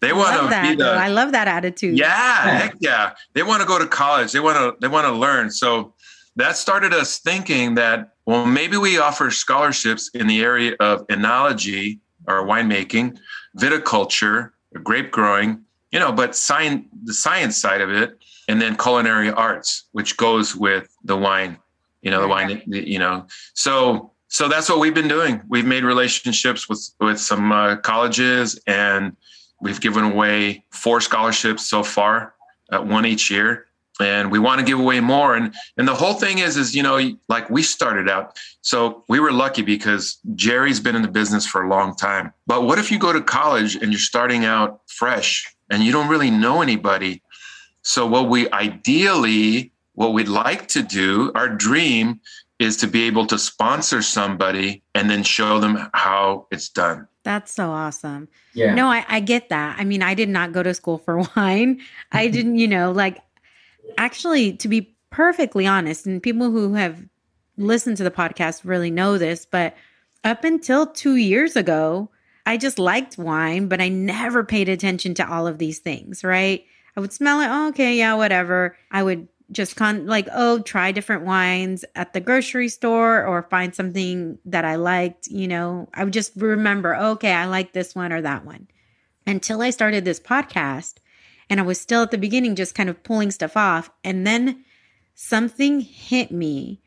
[0.00, 1.98] they want to be the, I love that attitude.
[1.98, 2.58] Yeah, yeah.
[2.58, 3.12] Heck yeah.
[3.32, 4.32] They want to go to college.
[4.32, 5.50] They want to, they want to learn.
[5.50, 5.94] So
[6.36, 11.98] that started us thinking that, well, maybe we offer scholarships in the area of enology
[12.28, 13.18] or winemaking,
[13.58, 14.50] viticulture,
[14.82, 18.18] grape growing, you know, but science, the science side of it,
[18.48, 21.56] and then culinary arts, which goes with the wine,
[22.02, 23.26] you know, the wine, you know.
[23.54, 25.42] So, so that's what we've been doing.
[25.48, 29.16] We've made relationships with with some uh, colleges, and
[29.62, 32.34] we've given away four scholarships so far,
[32.72, 33.66] uh, one each year
[34.00, 36.82] and we want to give away more and and the whole thing is is you
[36.82, 41.46] know like we started out so we were lucky because gerry's been in the business
[41.46, 44.80] for a long time but what if you go to college and you're starting out
[44.86, 47.22] fresh and you don't really know anybody
[47.82, 52.20] so what we ideally what we'd like to do our dream
[52.58, 57.52] is to be able to sponsor somebody and then show them how it's done that's
[57.52, 58.28] so awesome.
[58.54, 58.72] Yeah.
[58.72, 59.74] No, I, I get that.
[59.80, 61.80] I mean, I did not go to school for wine.
[62.12, 63.18] I didn't, you know, like
[63.98, 67.04] actually, to be perfectly honest, and people who have
[67.56, 69.74] listened to the podcast really know this, but
[70.24, 72.10] up until two years ago,
[72.44, 76.64] I just liked wine, but I never paid attention to all of these things, right?
[76.96, 78.76] I would smell it, oh, okay, yeah, whatever.
[78.90, 83.74] I would just con like, oh, try different wines at the grocery store or find
[83.74, 85.88] something that I liked, you know.
[85.94, 88.68] I would just remember, oh, okay, I like this one or that one.
[89.26, 90.94] Until I started this podcast
[91.48, 93.90] and I was still at the beginning, just kind of pulling stuff off.
[94.02, 94.64] And then
[95.14, 96.80] something hit me.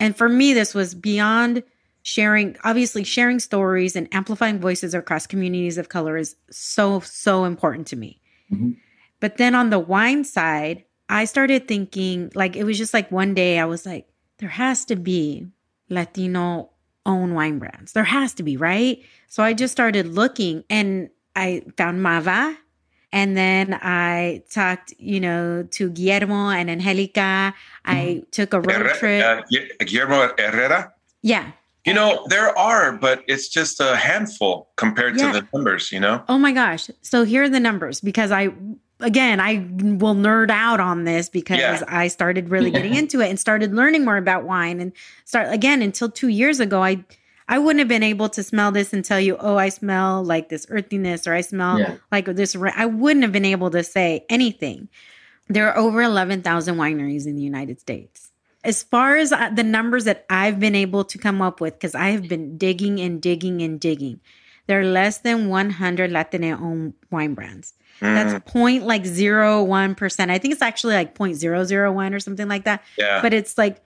[0.00, 1.62] And for me, this was beyond
[2.02, 7.86] sharing, obviously, sharing stories and amplifying voices across communities of color is so, so important
[7.88, 8.20] to me.
[8.52, 8.72] Mm-hmm.
[9.20, 13.34] But then on the wine side, I started thinking, like, it was just like one
[13.34, 15.46] day I was like, there has to be
[15.88, 16.70] Latino
[17.06, 17.92] owned wine brands.
[17.92, 19.02] There has to be, right?
[19.28, 22.56] So I just started looking and I found Mava
[23.14, 27.54] and then I talked, you know, to Guillermo and Angelica.
[27.84, 28.30] I mm-hmm.
[28.32, 29.24] took a road Herrera, trip.
[29.24, 30.92] Uh, Guillermo Herrera?
[31.22, 31.52] Yeah.
[31.86, 35.30] You know, there are, but it's just a handful compared yeah.
[35.30, 36.24] to the numbers, you know?
[36.28, 36.90] Oh my gosh.
[37.02, 38.48] So here are the numbers because I,
[38.98, 41.84] again, I will nerd out on this because yeah.
[41.86, 44.92] I started really getting into it and started learning more about wine and
[45.24, 46.82] start again until two years ago.
[46.82, 47.04] I,
[47.48, 50.48] I wouldn't have been able to smell this and tell you, oh, I smell like
[50.48, 51.96] this earthiness or I smell yeah.
[52.10, 52.56] like this.
[52.56, 54.88] I wouldn't have been able to say anything.
[55.48, 58.30] There are over 11,000 wineries in the United States.
[58.62, 61.94] As far as uh, the numbers that I've been able to come up with, because
[61.94, 64.20] I have been digging and digging and digging,
[64.66, 67.74] there are less than 100 Latino owned wine brands.
[68.00, 68.14] Mm.
[68.14, 70.30] That's point like zero one percent.
[70.30, 72.82] I think it's actually like point zero zero one or something like that.
[72.98, 73.20] Yeah.
[73.22, 73.84] But it's like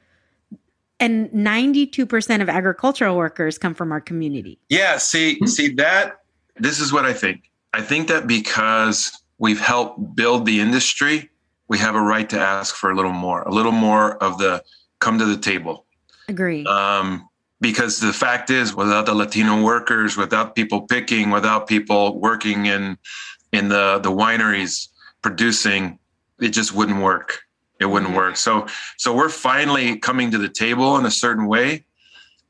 [1.01, 4.59] and 92% of agricultural workers come from our community.
[4.69, 6.21] Yeah, see see that
[6.57, 7.51] this is what I think.
[7.73, 11.31] I think that because we've helped build the industry,
[11.69, 14.63] we have a right to ask for a little more, a little more of the
[14.99, 15.87] come to the table.
[16.29, 16.65] Agree.
[16.67, 17.29] Um,
[17.61, 22.99] because the fact is, without the Latino workers, without people picking, without people working in
[23.53, 24.89] in the the wineries
[25.23, 25.99] producing,
[26.41, 27.43] it just wouldn't work
[27.81, 28.37] it wouldn't work.
[28.37, 31.85] So so we're finally coming to the table in a certain way,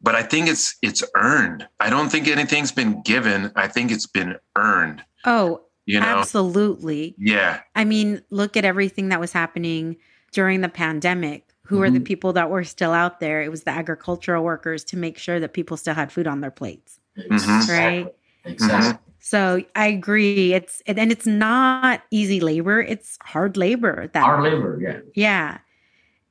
[0.00, 1.66] but I think it's it's earned.
[1.80, 3.52] I don't think anything's been given.
[3.56, 5.02] I think it's been earned.
[5.24, 6.06] Oh, you know?
[6.06, 7.14] absolutely.
[7.18, 7.60] Yeah.
[7.74, 9.96] I mean, look at everything that was happening
[10.32, 11.44] during the pandemic.
[11.62, 11.84] Who mm-hmm.
[11.84, 13.42] are the people that were still out there?
[13.42, 16.50] It was the agricultural workers to make sure that people still had food on their
[16.50, 17.00] plates.
[17.18, 17.70] Mm-hmm.
[17.70, 18.14] Right?
[18.44, 18.98] Exactly.
[19.20, 20.54] So I agree.
[20.54, 22.80] It's and it's not easy labor.
[22.80, 24.08] It's hard labor.
[24.12, 25.00] That hard labor, yeah.
[25.14, 25.58] Yeah,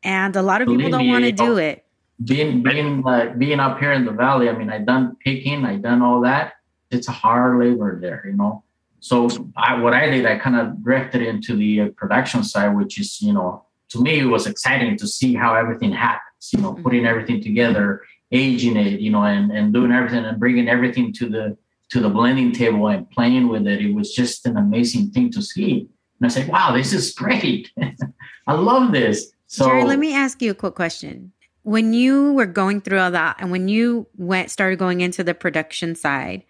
[0.03, 1.85] and a lot of Believe people don't want to do it.
[2.23, 4.49] Being being like being up here in the valley.
[4.49, 6.53] I mean, I done picking, I done all that.
[6.89, 8.63] It's hard labor there, you know.
[8.99, 12.99] So I, what I did, I kind of drifted into the uh, production side, which
[12.99, 16.51] is, you know, to me it was exciting to see how everything happens.
[16.51, 16.83] You know, mm-hmm.
[16.83, 21.29] putting everything together, aging it, you know, and and doing everything and bringing everything to
[21.29, 21.57] the
[21.89, 23.81] to the blending table and playing with it.
[23.81, 25.87] It was just an amazing thing to see.
[26.19, 27.71] And I said, wow, this is great.
[28.47, 29.31] I love this.
[29.47, 31.31] So Gerry, let me ask you a quick question.
[31.63, 35.33] When you were going through all that and when you went started going into the
[35.33, 36.43] production side,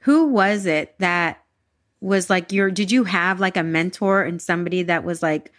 [0.00, 1.42] who was it that
[2.00, 5.52] was like your did you have like a mentor and somebody that was like,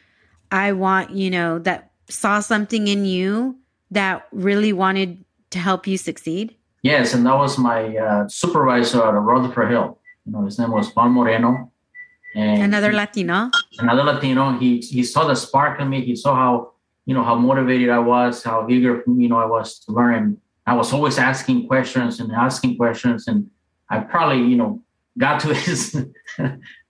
[0.51, 3.57] I want, you know, that saw something in you
[3.91, 6.55] that really wanted to help you succeed?
[6.87, 9.99] Yes, and that was my uh, supervisor at Rutherford Hill.
[10.25, 11.69] You know, his name was Juan Moreno.
[12.33, 13.51] And another he, Latino.
[13.79, 14.57] Another Latino.
[14.57, 15.99] He he saw the spark in me.
[16.05, 16.71] He saw how
[17.05, 20.37] you know how motivated I was, how eager you know I was to learn.
[20.65, 23.49] I was always asking questions and asking questions, and
[23.89, 24.81] I probably you know
[25.17, 25.91] got to his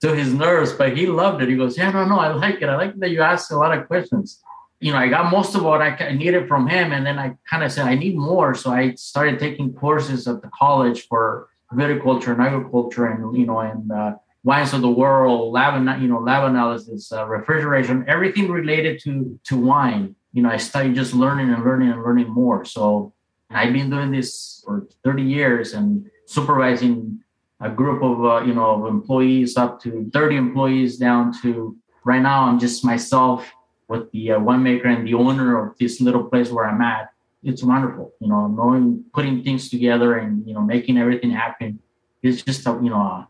[0.03, 1.49] to his nerves, but he loved it.
[1.49, 2.69] He goes, "Yeah, no, no, I like it.
[2.69, 4.43] I like that you ask a lot of questions."
[4.79, 6.91] You know, I got most of what I needed from him.
[6.91, 8.53] And then I kind of said, I need more.
[8.53, 13.59] So I started taking courses at the college for viticulture and agriculture and, you know,
[13.59, 19.01] and uh, wines of the world, lab, you know, lab analysis, uh, refrigeration, everything related
[19.03, 20.15] to, to wine.
[20.31, 22.63] You know, I started just learning and learning and learning more.
[22.63, 23.13] So
[23.49, 27.21] I've been doing this for 30 years and supervising
[27.59, 32.21] a group of, uh, you know, of employees up to 30 employees down to right
[32.21, 33.51] now, I'm just myself
[33.88, 37.10] with the uh, winemaker and the owner of this little place where I'm at.
[37.43, 41.80] It's wonderful, you know, knowing putting things together and you know making everything happen.
[42.21, 43.28] It's just a you know a,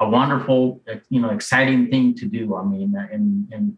[0.00, 2.54] a wonderful you know exciting thing to do.
[2.54, 3.76] I mean, and and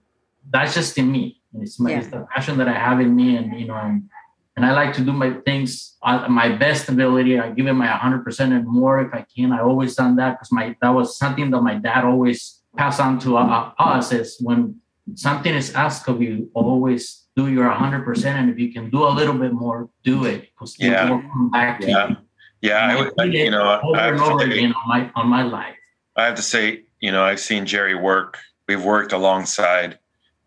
[0.51, 1.41] that's just in me.
[1.55, 1.99] It's my yeah.
[1.99, 4.09] it's the passion that I have in me, and you know, and
[4.57, 7.39] and I like to do my things at my best ability.
[7.39, 9.53] I give it my 100% and more if I can.
[9.53, 13.19] I always done that because my that was something that my dad always passed on
[13.21, 14.82] to uh, us is when
[15.15, 18.25] something is asked of you, always do your 100%.
[18.25, 21.11] And if you can do a little bit more, do it because yeah.
[21.11, 22.09] will come back to yeah.
[22.09, 22.17] you.
[22.61, 25.75] Yeah, I would, you know, over and over again on my on my life.
[26.15, 28.39] I have to say, you know, I've seen Gerry work.
[28.69, 29.99] We've worked alongside.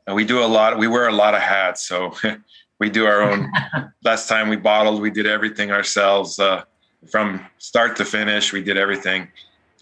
[0.07, 0.77] And we do a lot.
[0.77, 2.15] We wear a lot of hats, so
[2.79, 3.51] we do our own.
[4.03, 6.63] last time we bottled, we did everything ourselves uh,
[7.11, 8.53] from start to finish.
[8.53, 9.27] We did everything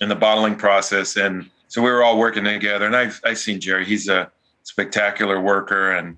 [0.02, 2.88] in the bottling process, and so we were all working together.
[2.88, 3.86] And I've I've seen Gerry.
[3.86, 4.32] He's a
[4.64, 6.18] spectacular worker and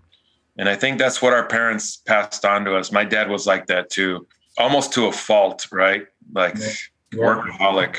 [0.58, 2.92] and I think that's what our parents passed on to us.
[2.92, 4.26] My dad was like that too,
[4.58, 6.08] almost to a fault, right?
[6.34, 6.74] Like yeah.
[7.14, 7.98] workaholic.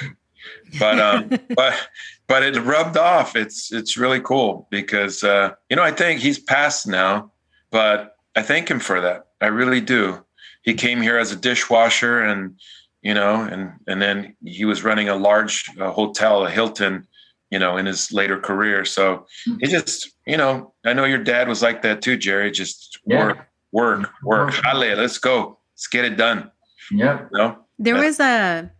[0.78, 1.88] But um but
[2.26, 3.36] but it rubbed off.
[3.36, 7.30] It's it's really cool because uh you know, I think he's passed now,
[7.70, 9.26] but I thank him for that.
[9.40, 10.24] I really do.
[10.62, 12.58] He came here as a dishwasher and
[13.02, 17.06] you know, and and then he was running a large uh, hotel, a Hilton,
[17.50, 18.84] you know, in his later career.
[18.84, 19.56] So hmm.
[19.60, 22.50] he just, you know, I know your dad was like that too, Gerry.
[22.50, 23.26] Just yeah.
[23.26, 24.54] work, work, work.
[24.64, 25.58] Hale, let's go.
[25.72, 26.50] Let's get it done.
[26.90, 27.26] Yeah.
[27.32, 27.58] You know?
[27.78, 28.70] There was a,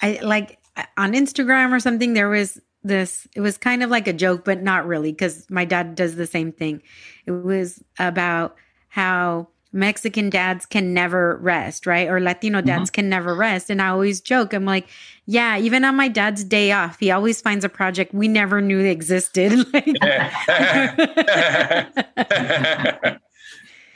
[0.00, 0.58] I like
[0.96, 4.62] on Instagram or something, there was this, it was kind of like a joke, but
[4.62, 6.82] not really, because my dad does the same thing.
[7.26, 8.56] It was about
[8.88, 12.08] how Mexican dads can never rest, right?
[12.08, 12.66] Or Latino mm-hmm.
[12.68, 12.94] dads mm-hmm.
[12.94, 13.70] can never rest.
[13.70, 14.88] And I always joke, I'm like,
[15.26, 18.78] yeah, even on my dad's day off, he always finds a project we never knew
[18.78, 19.52] existed.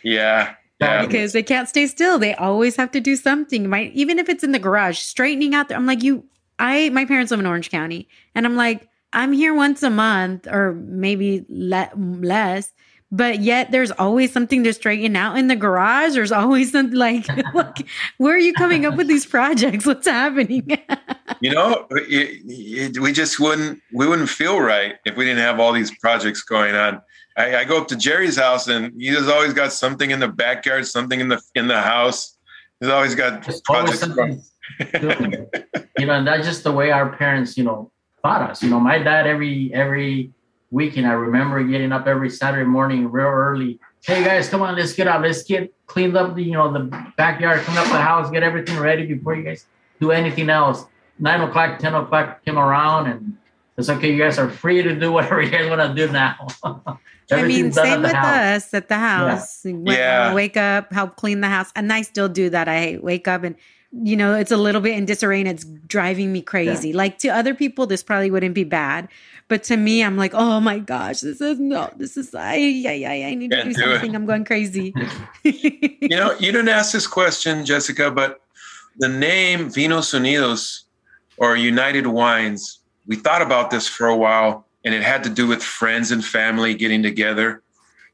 [0.02, 0.54] yeah.
[0.80, 1.06] Yeah.
[1.06, 2.18] Because they can't stay still.
[2.18, 3.68] They always have to do something.
[3.68, 5.76] Might even if it's in the garage, straightening out there.
[5.76, 6.24] I'm like, you
[6.58, 8.08] I my parents live in Orange County.
[8.34, 12.72] And I'm like, I'm here once a month or maybe le- less
[13.10, 16.12] but yet there's always something to straighten out in the garage.
[16.12, 17.86] There's always something like, like
[18.18, 19.86] where are you coming up with these projects?
[19.86, 20.78] What's happening?
[21.40, 25.58] you know, it, it, we just wouldn't we wouldn't feel right if we didn't have
[25.60, 27.00] all these projects going on.
[27.36, 30.86] I, I go up to Gerry's house and he's always got something in the backyard,
[30.86, 32.36] something in the in the house.
[32.80, 34.02] He's always got There's projects.
[34.02, 34.52] Always
[35.98, 37.90] you know, and that's just the way our parents, you know,
[38.22, 38.62] taught us.
[38.62, 40.32] You know, my dad every every
[40.70, 41.06] weekend.
[41.06, 43.80] I remember getting up every Saturday morning real early.
[44.02, 45.22] Hey guys, come on, let's get out.
[45.22, 46.84] Let's get cleaned up the you know the
[47.16, 49.66] backyard, clean up the house, get everything ready before you guys
[50.00, 50.84] do anything else.
[51.18, 53.36] Nine o'clock, ten o'clock came around, and
[53.76, 54.12] it's okay.
[54.12, 56.46] You guys are free to do whatever you guys want to do now.
[57.30, 58.64] I mean, same with house.
[58.64, 59.64] us at the house.
[59.64, 59.72] Yeah.
[59.72, 60.34] Uh, yeah.
[60.34, 62.68] wake up, help clean the house, and I still do that.
[62.68, 63.54] I wake up and
[63.90, 66.90] you know it's a little bit in disarray and it's driving me crazy.
[66.90, 66.96] Yeah.
[66.96, 69.08] Like to other people, this probably wouldn't be bad,
[69.48, 72.54] but to me, I'm like, oh my gosh, this is no, this is I
[72.86, 74.12] I, I, I need to do, do something.
[74.12, 74.14] It.
[74.14, 74.94] I'm going crazy.
[75.42, 78.42] you know, you didn't ask this question, Jessica, but
[78.98, 80.82] the name Vinos Unidos
[81.38, 85.46] or United Wines, we thought about this for a while, and it had to do
[85.46, 87.62] with friends and family getting together.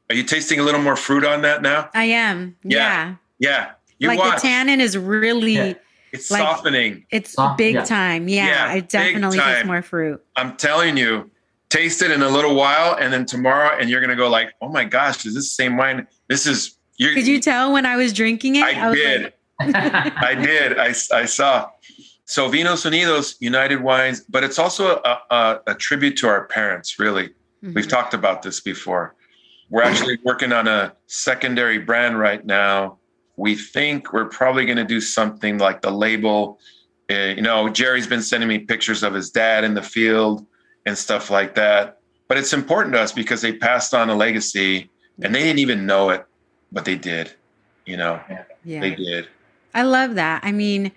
[0.09, 1.89] Are you tasting a little more fruit on that now?
[1.93, 2.55] I am.
[2.63, 3.15] Yeah.
[3.39, 3.71] Yeah.
[3.99, 4.07] yeah.
[4.07, 4.41] like watch.
[4.41, 5.73] the tannin is really yeah.
[6.15, 7.05] It's like, softening.
[7.11, 7.83] It's Soft, big yeah.
[7.83, 8.27] time.
[8.27, 10.23] Yeah, yeah it definitely has more fruit.
[10.35, 11.29] I'm telling you,
[11.69, 14.69] taste it in a little while, and then tomorrow, and you're gonna go like, "Oh
[14.69, 16.07] my gosh, is this the same wine?
[16.29, 18.63] This is." you Could you tell when I was drinking it?
[18.63, 19.33] I, I did.
[19.59, 19.75] Like...
[19.75, 20.79] I did.
[20.79, 21.69] I, I saw.
[22.25, 26.97] So Vinos Unidos, United Wines, but it's also a, a, a tribute to our parents.
[26.97, 27.73] Really, mm-hmm.
[27.73, 29.15] we've talked about this before.
[29.69, 32.99] We're actually working on a secondary brand right now
[33.37, 36.59] we think we're probably going to do something like the label.
[37.09, 40.45] Uh, you know, Gerry's been sending me pictures of his dad in the field
[40.85, 41.99] and stuff like that.
[42.27, 44.89] But it's important to us because they passed on a legacy
[45.21, 46.25] and they didn't even know it,
[46.71, 47.33] but they did.
[47.85, 48.19] You know,
[48.63, 48.81] yeah.
[48.81, 49.27] they did.
[49.73, 50.43] I love that.
[50.43, 50.91] I mean,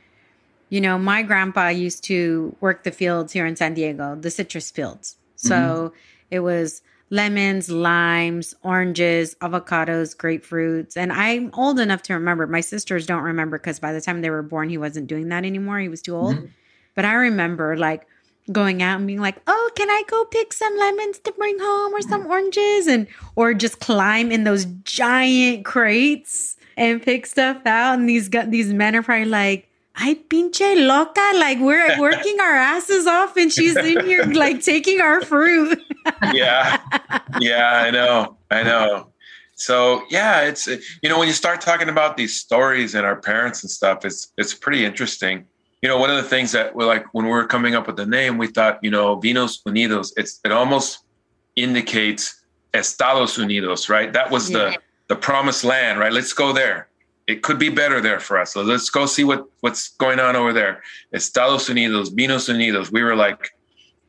[0.71, 4.71] you know, my grandpa used to work the fields here in San Diego, the citrus
[4.71, 5.17] fields.
[5.37, 5.97] So mm-hmm.
[6.31, 10.97] it was lemons, limes, oranges, avocados, grapefruits.
[10.97, 12.47] And I'm old enough to remember.
[12.47, 15.45] My sisters don't remember because by the time they were born, he wasn't doing that
[15.45, 15.79] anymore.
[15.79, 16.37] He was too old.
[16.37, 16.47] Mm-hmm.
[16.95, 18.07] But I remember like
[18.51, 21.95] going out and being like, "Oh, can I go pick some lemons to bring home
[21.95, 23.07] or some oranges?" and
[23.37, 27.99] or just climb in those giant crates and pick stuff out.
[27.99, 29.69] And these these men are probably like,
[29.99, 35.01] "I pinche loca!" Like we're working our asses off, and she's in here like taking
[35.01, 35.79] our fruit.
[36.33, 36.81] yeah,
[37.41, 39.13] yeah, I know, I know.
[39.57, 43.63] So yeah, it's you know when you start talking about these stories and our parents
[43.63, 45.47] and stuff, it's it's pretty interesting
[45.83, 47.97] you know, one of the things that we're like when we are coming up with
[47.97, 51.05] the name, we thought, you know, Vinos Unidos, it's it almost
[51.57, 52.43] indicates
[52.75, 54.13] Estados Unidos, right?
[54.13, 54.59] That was yeah.
[54.59, 54.79] the
[55.09, 56.13] the promised land, right?
[56.13, 56.88] Let's go there.
[57.29, 58.55] It could be better there for us.
[58.55, 60.83] So let's go see what what's going on over there.
[61.13, 62.91] Estados Unidos, Vinos Unidos.
[62.91, 63.51] We were like,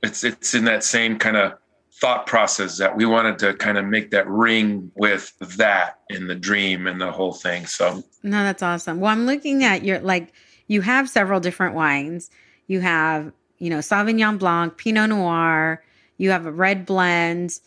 [0.01, 1.53] it's it's in that same kind of
[1.99, 6.36] thought process that we wanted to kind of make that ring with that in the
[6.36, 7.65] dream and the whole thing.
[7.65, 9.01] So no, that's awesome.
[9.01, 10.34] Well, I'm looking at your like
[10.67, 12.30] you have several different wines.
[12.67, 15.84] You have, you know, Sauvignon Blanc, Pinot Noir,
[16.17, 17.59] you have a red blend,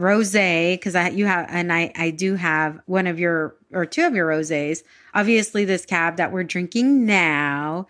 [0.00, 4.06] rosé because I you have and I I do have one of your or two
[4.06, 4.82] of your rosés.
[5.14, 7.86] Obviously this cab that we're drinking now.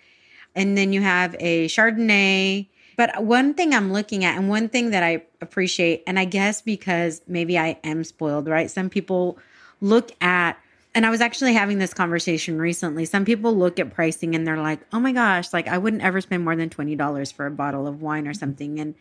[0.55, 2.69] And then you have a Chardonnay.
[2.97, 6.61] But one thing I'm looking at and one thing that I appreciate and I guess
[6.61, 8.71] because maybe I am spoiled, right?
[8.71, 9.39] Some people
[9.81, 10.59] look at
[10.95, 13.05] and I was actually having this conversation recently.
[13.05, 16.21] Some people look at pricing and they're like, oh my gosh, like I wouldn't ever
[16.21, 18.39] spend more than $20 for a bottle of wine or mm-hmm.
[18.39, 18.81] something.
[18.81, 18.95] And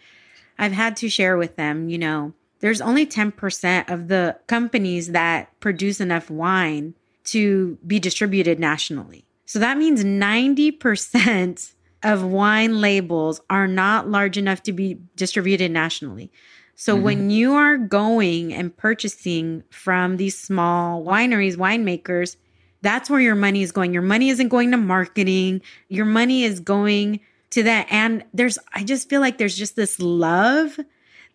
[0.57, 5.57] I've had to share with them, you know, there's only 10% of the companies that
[5.59, 6.93] produce enough wine
[7.26, 9.26] to be distributed nationally.
[9.45, 16.32] So that means 90% of wine labels are not large enough to be distributed nationally.
[16.76, 17.03] So mm-hmm.
[17.03, 22.38] when you are going and purchasing from these small wineries, winemakers,
[22.82, 23.91] that's where your money is going.
[23.91, 25.61] Your money isn't going to marketing.
[25.89, 27.88] Your money is going to that.
[27.89, 30.80] And there's, I just feel like there's just this love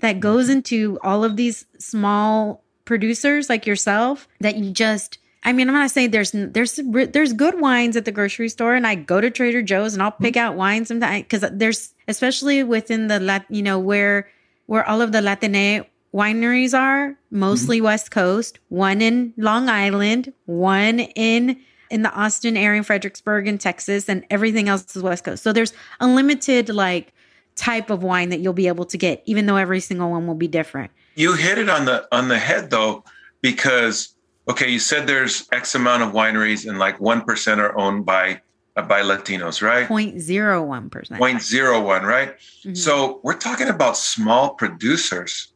[0.01, 0.59] that goes mm-hmm.
[0.59, 5.91] into all of these small producers like yourself that you just, I mean, I'm not
[5.91, 9.63] saying there's there's there's good wines at the grocery store, and I go to Trader
[9.63, 10.47] Joe's and I'll pick mm-hmm.
[10.47, 14.29] out wines sometimes because there's especially within the lat you know where
[14.67, 15.85] where all of the Latine
[16.15, 17.87] wineries are, mostly mm-hmm.
[17.87, 23.59] West Coast, one in Long Island, one in in the Austin area, in Fredericksburg in
[23.59, 25.43] Texas, and everything else is West Coast.
[25.43, 27.13] So there's unlimited like
[27.55, 30.35] type of wine that you'll be able to get, even though every single one will
[30.35, 30.91] be different.
[31.17, 33.05] You hit it on the on the head though,
[33.43, 34.14] because
[34.49, 38.41] okay, you said there's X amount of wineries and like one percent are owned by
[38.77, 39.89] uh, by Latinos, right?
[39.89, 40.91] 0.01%.
[40.91, 42.37] 0.01, right?
[42.37, 42.75] Mm-hmm.
[42.75, 45.53] So we're talking about small producers.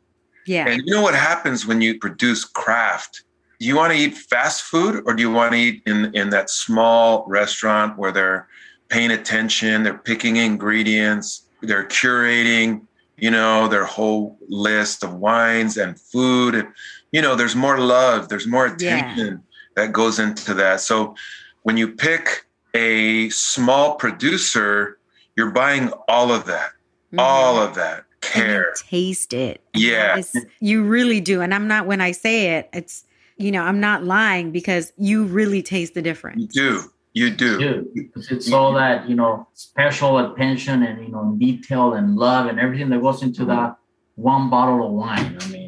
[0.47, 0.69] Yeah.
[0.69, 3.25] And you know what happens when you produce craft?
[3.59, 6.31] Do you want to eat fast food or do you want to eat in, in
[6.31, 8.49] that small restaurant where they're
[8.89, 12.83] paying attention, they're picking ingredients, they're curating,
[13.17, 16.67] you know, their whole list of wines and food.
[17.13, 19.27] And, you know, there's more love, there's more attention
[19.77, 19.83] yeah.
[19.85, 20.81] that goes into that.
[20.81, 21.15] So
[21.63, 24.99] when you pick a small producer,
[25.37, 26.71] you're buying all of that,
[27.13, 27.21] mm-hmm.
[27.21, 28.73] all of that care.
[28.77, 29.63] taste it.
[29.75, 30.21] Yeah.
[30.61, 31.41] You really do.
[31.41, 33.05] And I'm not, when I say it, it's,
[33.37, 36.41] you know, I'm not lying because you really taste the difference.
[36.41, 36.93] You do.
[37.15, 37.89] You do.
[37.95, 42.61] Because it's all that, you know, special attention and, you know, detail and love and
[42.61, 43.77] everything that goes into that
[44.17, 45.39] one bottle of wine.
[45.41, 45.68] I mean,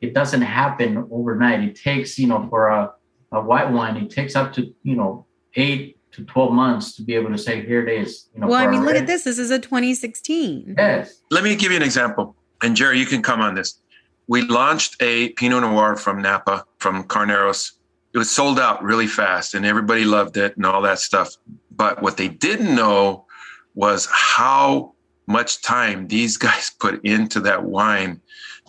[0.00, 1.60] it doesn't happen overnight.
[1.60, 2.92] It takes, you know, for a,
[3.32, 7.14] a white wine, it takes up to, you know, eight to 12 months to be
[7.14, 9.24] able to say here it is you know well i mean look at this.
[9.24, 11.20] This is a 2016 yes.
[11.30, 12.34] Let me give you an example.
[12.62, 13.80] And gerry you can come on this.
[14.26, 17.72] We launched a pinot noir from napa from carneros.
[18.14, 21.36] It was sold out really fast and everybody loved it and all that stuff.
[21.70, 23.26] But what they didn't know
[23.74, 24.94] was how
[25.26, 28.20] much time these guys put into that wine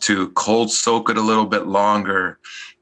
[0.02, 2.40] to cold soak it a little bit longer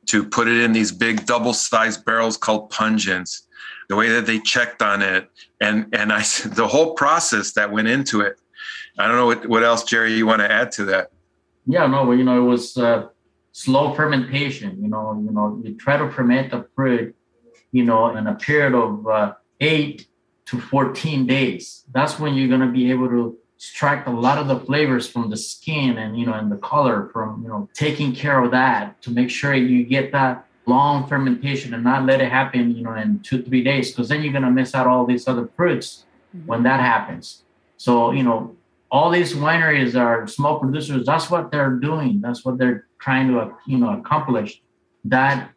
[0.07, 3.47] to put it in these big double sized barrels called puncheons
[3.87, 5.29] the way that they checked on it,
[5.61, 8.39] and and I the whole process that went into it.
[8.99, 11.11] I don't know what, what else, Gerry, you want to add to that?
[11.67, 13.09] Yeah, no, but you know, it was uh,
[13.51, 14.81] slow fermentation.
[14.81, 17.15] You know, you know, you try to ferment a fruit,
[17.71, 20.07] you know, in a period of uh, eight
[20.47, 21.83] to 14 days.
[21.91, 25.29] That's when you're going to be able to extract a lot of the flavors from
[25.29, 29.01] the skin and you know and the color from you know taking care of that
[29.01, 32.93] to make sure you get that long fermentation and not let it happen, you know,
[32.93, 36.05] in two, three days, because then you're gonna miss out all these other fruits
[36.35, 36.45] mm-hmm.
[36.45, 37.43] when that happens.
[37.77, 38.55] So, you know,
[38.91, 41.05] all these wineries are small producers.
[41.05, 42.21] That's what they're doing.
[42.21, 44.61] That's what they're trying to, you know, accomplish.
[45.05, 45.51] That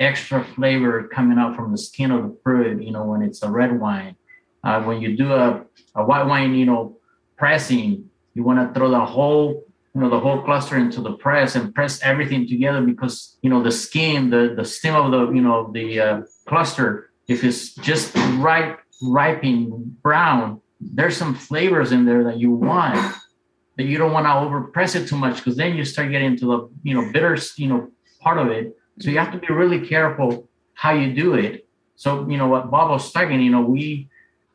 [0.00, 3.50] extra flavor coming out from the skin of the fruit, you know, when it's a
[3.50, 4.16] red wine.
[4.64, 6.95] Uh, when you do a, a white wine, you know,
[7.36, 9.64] pressing, you want to throw the whole,
[9.94, 13.62] you know, the whole cluster into the press and press everything together because, you know,
[13.62, 18.14] the skin, the, the stem of the, you know, the uh, cluster, if it's just
[18.38, 23.14] right, ripening brown, there's some flavors in there that you want
[23.76, 26.46] that you don't want to overpress it too much because then you start getting into
[26.46, 29.86] the, you know, bitter, you know, part of it so you have to be really
[29.86, 31.66] careful how you do it.
[31.96, 34.08] So, you know, what Bob was talking, you know, we,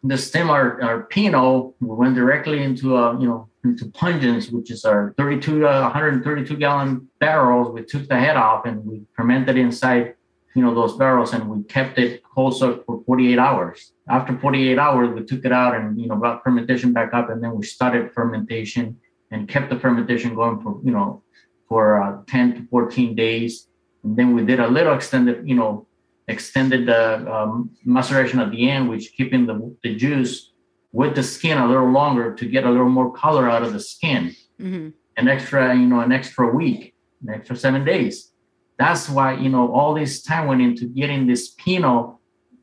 [0.04, 4.72] the stem, our, our Pinot, we went directly into, a, you know, into puncheons, which
[4.72, 7.72] is our 32, uh, 132 gallon barrels.
[7.72, 10.16] We took the head off and we fermented inside,
[10.56, 13.94] you know, those barrels and we kept it cold soaked for 48 hours.
[14.10, 17.44] After 48 hours, we took it out and, you know, brought fermentation back up and
[17.44, 19.00] then we started fermentation
[19.30, 21.22] and kept the fermentation going for, you know,
[21.70, 23.68] for uh, 10 to 14 days
[24.04, 25.88] and then we did a little extended, you know,
[26.28, 30.52] extended the um, maceration at the end, which keeping the, the juice
[30.92, 33.80] with the skin a little longer to get a little more color out of the
[33.80, 34.36] skin.
[34.60, 34.90] Mm-hmm.
[35.18, 38.32] An extra, you know, an extra week, an extra seven days.
[38.78, 42.16] That's why, you know, all this time went into getting this Pinot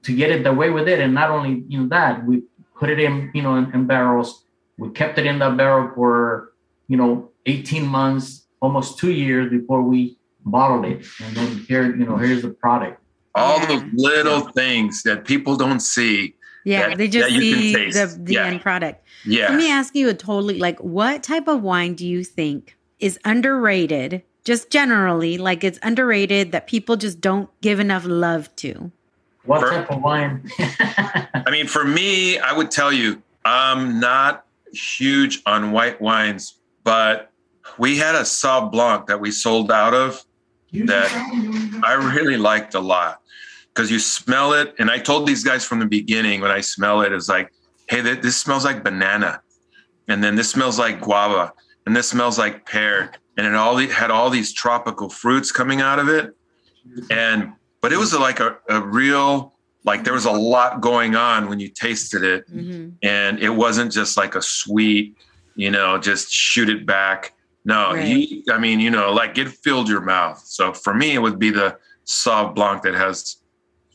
[0.03, 0.99] to get it the way with it.
[1.01, 2.43] And not only, you know, that we
[2.79, 4.45] put it in, you know, in, in barrels.
[4.79, 6.53] We kept it in that barrel for,
[6.87, 12.07] you know, 18 months, almost two years before we bottled it, and then here, you
[12.07, 13.03] know, here's the product.
[13.39, 13.66] All yeah.
[13.66, 14.51] those little yeah.
[14.53, 16.34] things that people don't see.
[16.64, 18.47] Yeah, that, they just see the, the yeah.
[18.47, 19.07] end product.
[19.24, 19.49] Yeah.
[19.49, 23.18] Let me ask you a totally like what type of wine do you think is
[23.24, 24.22] underrated?
[24.45, 28.91] Just generally, like it's underrated that people just don't give enough love to.
[29.45, 30.51] What for, type of wine?
[30.59, 37.30] I mean, for me, I would tell you, I'm not huge on white wines, but
[37.78, 40.24] we had a Sauv Blanc that we sold out of
[40.72, 41.11] that
[41.82, 43.18] I really liked a lot
[43.79, 44.74] because you smell it.
[44.81, 47.53] And I told these guys from the beginning when I smell it, it's like,
[47.89, 49.41] hey, th- this smells like banana.
[50.09, 51.53] And then this smells like guava.
[51.87, 53.12] And this smells like pear.
[53.37, 56.35] And it all had all these tropical fruits coming out of it.
[57.09, 59.55] And, but it was like a, a real,
[59.85, 62.53] like there was a lot going on when you tasted it.
[62.53, 62.97] Mm-hmm.
[63.05, 65.16] And it wasn't just like a sweet,
[65.55, 67.33] you know, just shoot it back
[67.64, 68.07] no, right.
[68.07, 70.43] he, I mean, you know, like it filled your mouth.
[70.47, 71.76] So for me, it would be the
[72.07, 73.37] Sauv Blanc that has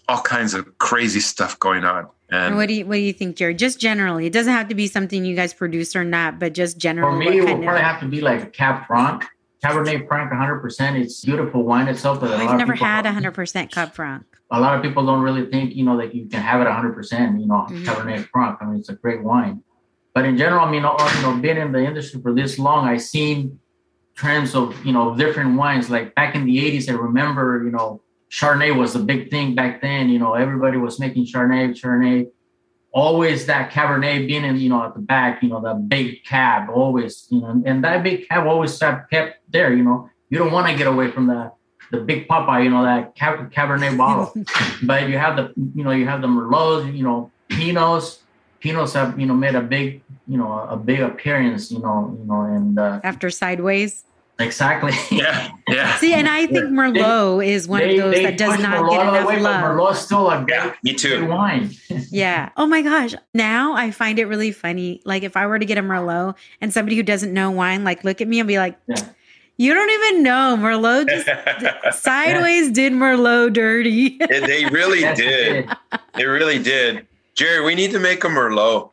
[0.08, 2.08] all kinds of crazy stuff going on.
[2.30, 3.60] And, and what do you what do you think, Jared?
[3.60, 6.78] Just generally, it doesn't have to be something you guys produce or not, but just
[6.78, 7.26] generally.
[7.26, 9.26] For me, it would probably have to be like a Cab Franc,
[9.64, 10.60] Cabernet Franc, 100.
[10.60, 12.22] percent It's beautiful wine itself.
[12.22, 14.26] But I've never had 100 percent Cab Franc.
[14.52, 16.94] A lot of people don't really think, you know, that you can have it 100.
[16.94, 17.84] percent You know, mm-hmm.
[17.84, 18.58] Cabernet Franc.
[18.62, 19.64] I mean, it's a great wine.
[20.14, 23.02] But in general, I mean, you know, being in the industry for this long, I've
[23.02, 23.60] seen
[24.16, 25.90] trends of you know different wines.
[25.90, 28.02] Like back in the '80s, I remember you know
[28.34, 30.10] Chardonnay was a big thing back then.
[30.10, 32.30] You know everybody was making Chardonnay, Chardonnay.
[32.92, 35.44] Always that Cabernet being in you know at the back.
[35.44, 37.28] You know the big cab always.
[37.30, 39.72] You know and that big cab always kept there.
[39.74, 41.52] You know you don't want to get away from the
[41.92, 42.64] the big Popeye.
[42.64, 44.34] You know that Cabernet bottle.
[44.84, 46.92] but you have the you know you have the Merlots.
[46.92, 48.18] You know Pinots.
[48.64, 52.26] Pinots have you know made a big you know a big appearance you know you
[52.26, 54.06] know and uh, after sideways
[54.40, 58.38] exactly yeah yeah see and i think merlot they, is one they, of those that
[58.38, 61.70] does not merlot get enough away, love merlot's still a great, yeah, me too wine
[62.10, 65.66] yeah oh my gosh now i find it really funny like if i were to
[65.66, 68.58] get a merlot and somebody who doesn't know wine like look at me and be
[68.58, 69.10] like yeah.
[69.56, 71.08] You don't even know Merlot.
[71.08, 74.18] Just, sideways did Merlot dirty.
[74.18, 75.70] they really did.
[76.16, 77.06] They really did.
[77.36, 78.90] Gerry, we need to make a Merlot.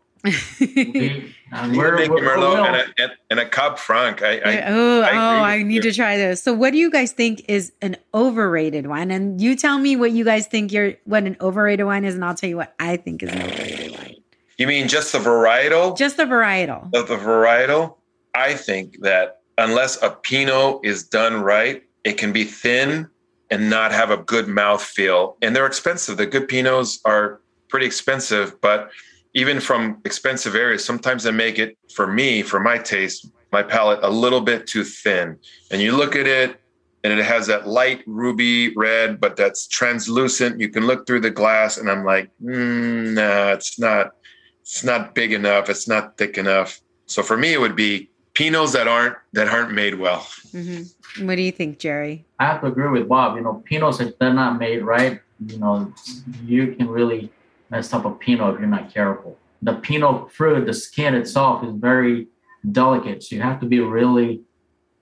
[1.53, 4.23] Um, we're, we're, a Merlot and a, and a Cab Franc.
[4.23, 5.91] I, I oh, I, oh, I need you.
[5.91, 6.43] to try this.
[6.43, 9.11] So, what do you guys think is an overrated wine?
[9.11, 12.25] And you tell me what you guys think your what an overrated wine is, and
[12.25, 14.17] I'll tell you what I think is an overrated wine.
[14.59, 15.97] You mean just the varietal?
[15.97, 16.95] Just the varietal.
[16.95, 17.97] Of the varietal,
[18.35, 23.09] I think that unless a Pinot is done right, it can be thin
[23.51, 25.37] and not have a good mouth feel.
[25.43, 26.17] And they're expensive.
[26.17, 28.91] The good Pinots are pretty expensive, but
[29.35, 34.01] even from expensive areas, sometimes they make it for me, for my taste, my palate,
[34.03, 35.39] a little bit too thin.
[35.71, 36.61] And you look at it
[37.03, 40.61] and it has that light ruby red, but that's translucent.
[40.61, 44.13] You can look through the glass, and I'm like, mm, nah, it's not,
[44.61, 45.71] it's not big enough.
[45.71, 46.81] It's not thick enough.
[47.07, 50.21] So for me, it would be Pinots that aren't that aren't made well.
[50.53, 51.27] Mm-hmm.
[51.27, 52.25] What do you think, Gerry?
[52.39, 53.37] I have to agree with Bob.
[53.37, 55.93] You know, Pinots if they're not made right, you know,
[56.45, 57.33] you can really
[57.71, 59.39] messed up a Pinot if you're not careful.
[59.63, 62.27] The Pinot fruit, the skin itself is very
[62.73, 63.23] delicate.
[63.23, 64.41] So you have to be really,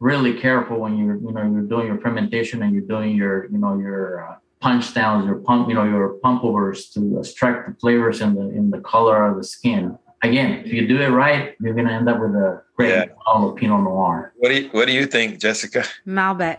[0.01, 3.59] really careful when you're, you know, you're doing your fermentation and you're doing your, you
[3.59, 7.75] know, your uh, punch downs, your pump, you know, your pump overs to extract the
[7.81, 9.97] flavors in the in the color of the skin.
[10.23, 13.05] Again, if you do it right, you're gonna end up with a great Yeah.
[13.25, 14.33] bottle of Pinot Noir.
[14.37, 15.85] What do you What do you think, Jessica?
[16.07, 16.59] Malbec.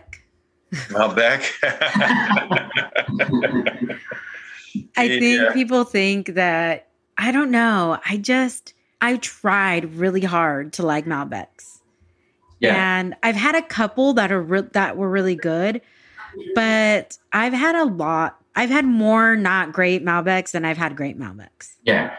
[0.94, 1.42] Malbec.
[4.96, 5.52] I think Yeah.
[5.52, 7.98] people think that I don't know.
[8.06, 11.78] I just I tried really hard to like Malbecs.
[12.60, 15.80] Yeah, And I've had a couple that are re- that were really good,
[16.54, 18.38] but I've had a lot.
[18.54, 21.76] I've had more not great Malbecs than I've had great Malbecs.
[21.84, 22.16] yeah,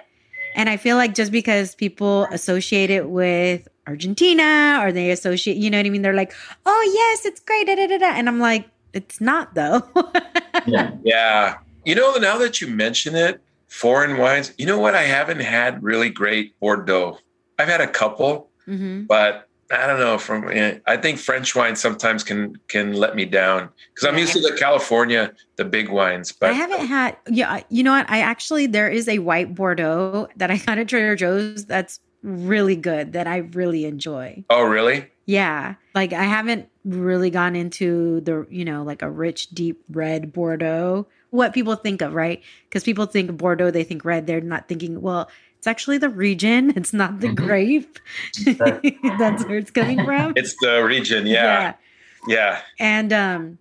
[0.56, 5.70] And I feel like just because people associate it with Argentina or they associate, you
[5.70, 6.02] know what I mean?
[6.02, 6.34] They're like,
[6.66, 7.68] oh, yes, it's great.
[7.68, 8.06] Da, da, da.
[8.14, 9.84] And I'm like, it's not though.
[10.66, 10.91] yeah.
[11.04, 11.58] yeah.
[11.86, 14.53] You know, now that you mention it, foreign wines.
[14.57, 14.95] You know what?
[14.95, 17.17] I haven't had really great Bordeaux.
[17.57, 20.17] I've had a couple, hmm but I don't know.
[20.17, 24.34] From eh, I think French wine sometimes can can let me down because I'm used
[24.34, 26.32] to the California, the big wines.
[26.34, 28.09] But I haven't had, yeah, you know what?
[28.09, 32.75] I actually, there is a white Bordeaux that I got at Trader Joe's that's really
[32.75, 34.43] good that I really enjoy.
[34.49, 35.07] oh, really?
[35.25, 35.75] Yeah.
[35.95, 41.07] Like I haven't really gone into the, you know, like a rich, deep red Bordeaux.
[41.32, 42.41] What people think of, right?
[42.69, 44.27] Because people think Bordeaux, they think red.
[44.27, 46.73] They're not thinking, well, it's actually the region.
[46.77, 47.36] It's not the Mhm.
[47.36, 47.99] grape.
[49.19, 50.34] That's where it's coming from.
[50.36, 51.25] It's the region.
[51.27, 51.73] Yeah,
[52.27, 52.61] yeah.
[52.79, 53.57] And um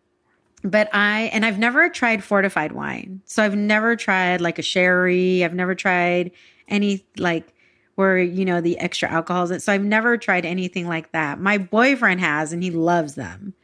[0.63, 3.23] but I and I've never tried fortified wine.
[3.25, 5.45] So I've never tried like a sherry.
[5.45, 6.33] I've never tried
[6.69, 7.53] any like
[7.95, 9.63] where you know the extra alcohols.
[9.65, 11.41] So I've never tried anything like that.
[11.41, 13.55] My boyfriend has and he loves them.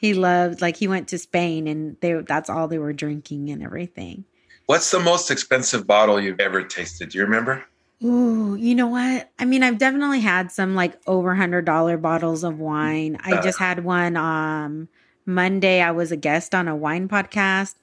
[0.00, 3.62] He loved like he went to Spain and they that's all they were drinking and
[3.62, 4.24] everything.
[4.64, 7.10] What's the most expensive bottle you've ever tasted?
[7.10, 7.64] Do you remember?
[8.02, 9.30] Ooh, you know what?
[9.38, 13.18] I mean, I've definitely had some like over hundred dollar bottles of wine.
[13.22, 14.88] I just had one um
[15.26, 15.82] Monday.
[15.82, 17.74] I was a guest on a wine podcast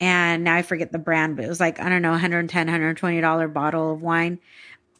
[0.00, 3.20] and now I forget the brand, but it was like, I don't know, 110 120
[3.20, 4.40] dollar bottle of wine.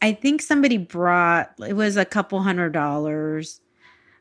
[0.01, 3.61] I think somebody brought it was a couple hundred dollars.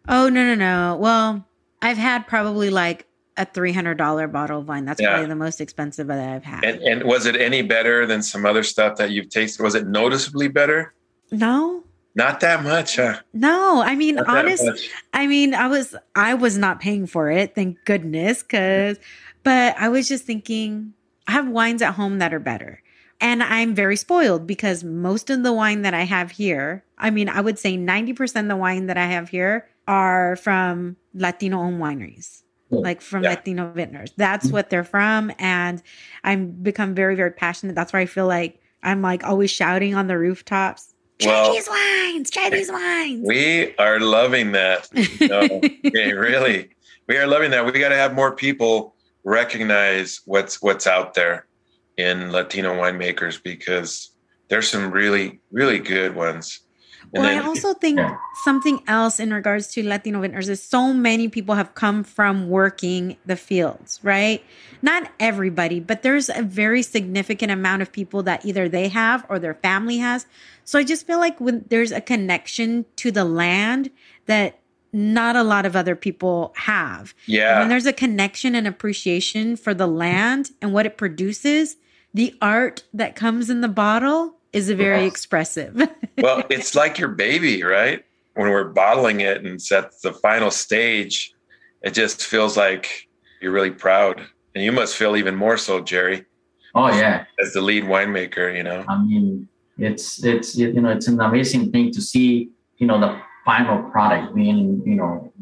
[0.07, 0.97] Oh no, no, no.
[0.99, 1.47] Well,
[1.83, 3.05] I've had probably like
[3.37, 4.85] a three hundred dollar bottle of wine.
[4.85, 5.09] That's Yeah.
[5.11, 6.63] probably the most expensive that I've had.
[6.63, 9.61] And and was it any better than some other stuff that you've tasted?
[9.63, 10.93] Was it noticeably better?
[11.31, 11.83] no,
[12.15, 13.15] Not that much, huh?
[13.33, 13.81] no.
[13.81, 14.63] I mean, Not honest.
[15.13, 18.97] I mean, I was I was not paying for it, thank goodness, cuz
[19.43, 20.93] but I was just thinking
[21.27, 22.81] I have wines at home that are better.
[23.19, 27.29] And I'm very spoiled because most of the wine that I have here, I mean,
[27.29, 31.81] I would say 90% of the wine that I have here are from Latino owned
[31.81, 32.41] wineries.
[32.69, 32.81] Cool.
[32.81, 33.31] Like from Yeah.
[33.31, 34.11] Latino vintners.
[34.17, 35.31] That's what they're from.
[35.39, 35.81] And
[36.23, 37.75] I'm become very, very passionate.
[37.75, 40.93] That's where I feel like I'm like always shouting on the rooftops.
[41.19, 43.25] Try Well- these wines, try these wines.
[43.27, 44.89] We are loving that.
[45.21, 45.41] No,
[45.85, 46.69] okay, really.
[47.07, 47.65] We are loving that.
[47.65, 51.45] We got to have more people recognize what's what's out there
[51.97, 54.09] in Latino winemakers because
[54.49, 56.61] there's some really really good ones.
[57.13, 58.17] And Well, I also think Yeah.
[58.43, 63.17] something else in regards to Latino vintners is so many people have come from working
[63.25, 64.43] the fields, right?
[64.81, 69.37] Not everybody, but there's a very significant amount of people that either they have or
[69.37, 70.25] their family has.
[70.65, 73.91] So I just feel like when there's a connection to the land
[74.25, 74.59] that
[74.91, 77.13] not a lot of other people have.
[77.25, 81.77] And yeah, when there's a connection and appreciation for the land and what it produces,
[82.13, 85.11] the art that comes in the bottle is a very Yes.
[85.11, 85.75] expressive.
[86.19, 88.03] well, it's like your baby, right?
[88.35, 91.33] When we're bottling it and it's at the final stage,
[91.81, 93.07] it just feels like
[93.41, 94.21] you're really proud.
[94.55, 96.25] And you must feel even more so, Gerry,
[96.75, 97.25] Oh yeah.
[97.41, 98.85] as the lead winemaker, you know.
[98.87, 99.47] I mean,
[99.77, 104.35] it's it's you know it's an amazing thing to see you know the final product
[104.35, 105.33] being you know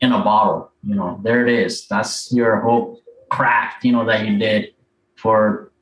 [0.00, 0.70] in a bottle.
[0.82, 1.86] You know, there it is.
[1.88, 3.00] That's your whole
[3.30, 3.84] craft.
[3.84, 4.74] You know that you did
[5.16, 5.72] for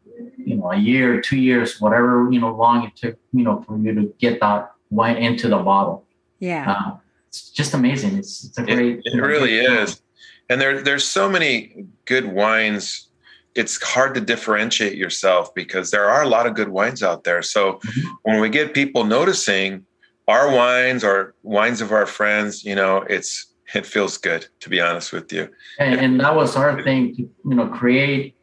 [0.47, 3.17] you know a year, two years, whatever you know long it took.
[3.33, 6.05] You know for you to get that wine into the bottle.
[6.39, 6.71] yeah.
[6.73, 6.97] Uh,
[7.29, 8.17] it's just amazing.
[8.19, 9.01] It's it's a It, great.
[9.05, 10.03] it really is.
[10.51, 13.09] And there, there's so many good wines.
[13.55, 17.41] It's hard to differentiate yourself because there are a lot of good wines out there.
[17.43, 18.05] So Mhm.
[18.25, 19.87] when we get people noticing
[20.29, 23.31] our wines or wines of our friends, you know, it's
[23.75, 25.49] it feels good to be honest with you.
[25.79, 28.35] and, and that was our thing to you know create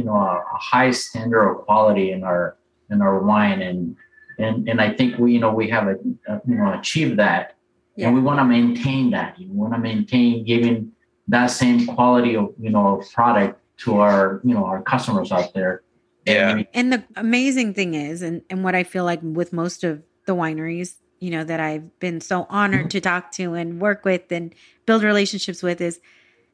[0.00, 2.56] you know a, a high standard of quality in our
[2.90, 3.60] in our wine.
[3.62, 3.96] And
[4.38, 5.96] and and i think we you know we have a,
[6.26, 7.56] a you know achieved that.
[7.96, 8.06] Yeah.
[8.06, 9.38] and we want to maintain that.
[9.38, 10.92] We want to maintain giving
[11.28, 15.82] that same quality of you know product to our you know our customers out there.
[16.26, 16.50] Yeah.
[16.50, 20.02] And And the amazing thing is, and, and what I feel like with most of
[20.26, 22.88] the wineries you know, that I've been so honored mm-hmm.
[22.88, 24.54] to talk to and work with and
[24.86, 26.00] build relationships with is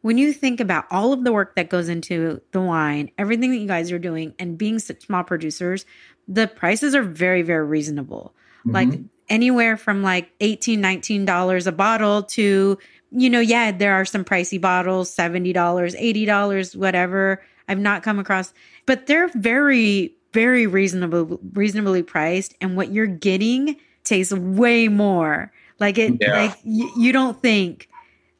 [0.07, 3.57] when you think about all of the work that goes into the wine, everything that
[3.57, 5.84] you guys are doing, and being such small producers,
[6.28, 8.32] the prices are very, very reasonable.
[8.61, 8.70] Mm-hmm.
[8.70, 12.78] Like anywhere from like 18 $19 a bottle to,
[13.11, 17.42] you know, yeah, there are some pricey bottles, $70, $80, whatever.
[17.66, 18.54] I've not come across,
[18.86, 22.54] but they're very, very reasonable, reasonably priced.
[22.61, 25.50] And what you're getting tastes way more.
[25.80, 26.42] Like it, yeah.
[26.42, 27.88] like y- you don't think,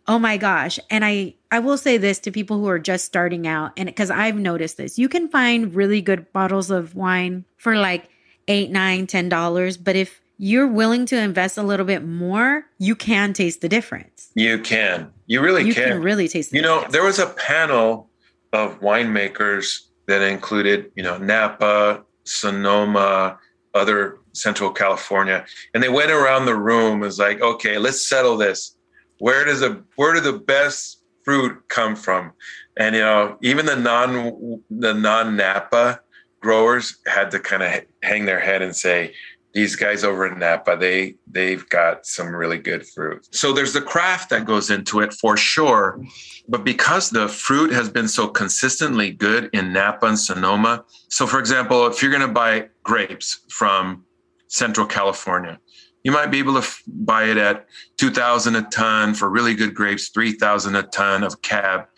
[0.07, 0.79] oh my gosh.
[0.91, 4.11] And I, I will say this to people who are just starting out, and because
[4.11, 8.09] I've noticed this, you can find really good bottles of wine for like
[8.49, 9.77] eight, nine, ten dollars.
[9.77, 14.31] But if you're willing to invest a little bit more, you can taste the difference.
[14.35, 15.13] You can.
[15.27, 15.89] You really you can.
[15.89, 16.53] can really taste.
[16.53, 18.11] you know, there was a panel
[18.53, 23.39] of winemakers that included, you know, Napa, Sonoma,
[23.75, 25.45] other Central California,
[25.75, 27.03] and they went around the room.
[27.03, 28.77] Is like, okay, let's settle this.
[29.19, 30.96] Where does a where do the best
[31.27, 32.33] fruit come from?
[32.79, 36.01] And you know, even the non the non Napa
[36.41, 39.13] growers had to kind of hang their head and say,
[39.57, 43.27] these guys over in Napa, they they've got some really good fruit.
[43.35, 45.99] So there's the craft that goes into it for sure.
[46.47, 51.41] But because the fruit has been so consistently good in Napa and Sonoma, so for
[51.41, 54.05] example, if you're going to buy grapes from
[54.49, 55.59] Central California,
[56.07, 59.75] you might be able to f- buy it at 2000 a ton for really good
[59.75, 61.89] grapes, 3000 a ton of cab.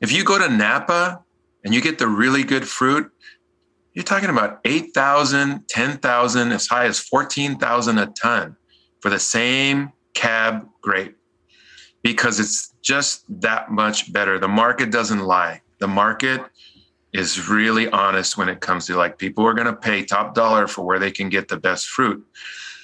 [0.00, 1.22] If you go to Napa
[1.62, 3.12] and you get the really good fruit,
[3.92, 8.56] you're talking about 8,000, 10,000, as high as 14,000 a ton
[9.00, 11.18] for the same cab grape
[12.02, 14.38] because it's just that much better.
[14.38, 15.60] The market doesn't lie.
[15.80, 16.40] The market
[17.12, 20.66] is really honest when it comes to like people are going to pay top dollar
[20.66, 22.26] for where they can get the best fruit.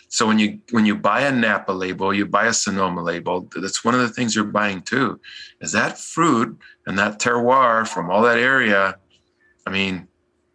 [0.09, 3.49] So when you when you buy a Napa label, you buy a Sonoma label.
[3.57, 5.21] That's one of the things you're buying too,
[5.61, 8.97] is that fruit and that terroir from all that area.
[9.67, 10.07] I mean,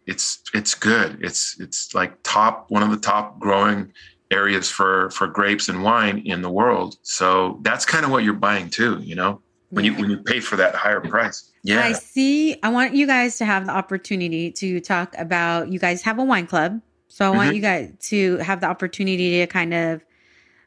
[0.06, 1.18] it's it's good.
[1.20, 3.92] It's it's like top one of the top growing
[4.30, 6.96] areas for for grapes and wine in the world.
[7.02, 10.40] So that's kind of what you're buying too, you know, when you when you pay
[10.40, 11.52] for that higher price.
[11.62, 11.84] Yeah.
[11.84, 12.56] I see.
[12.62, 16.24] I want you guys to have the opportunity to talk about you guys have a
[16.24, 16.80] wine club.
[17.12, 17.56] So I want mm-hmm.
[17.56, 20.02] you guys to have the opportunity to kind of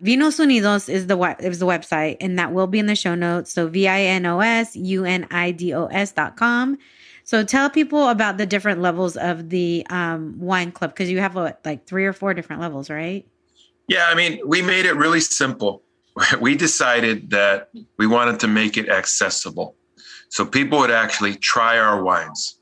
[0.04, 3.52] Vinos Unidos is the is the website, and that will be in the show notes.
[3.52, 6.78] So V I N O S U N I D O S dot com.
[7.24, 11.34] So tell people about the different levels of the um, wine club because you have
[11.34, 13.26] what, like three or four different levels, right?
[13.88, 15.82] Yeah, I mean, we made it really simple.
[16.39, 19.76] We decided that we wanted to make it accessible
[20.30, 22.60] so people would actually try our wines.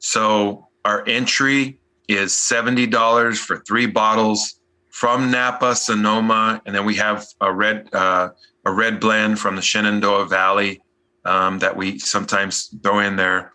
[0.00, 1.78] So our entry
[2.08, 8.28] is $70 for three bottles from Napa, Sonoma, and then we have a red uh,
[8.64, 10.80] a red blend from the Shenandoah Valley
[11.24, 13.52] um, that we sometimes throw in there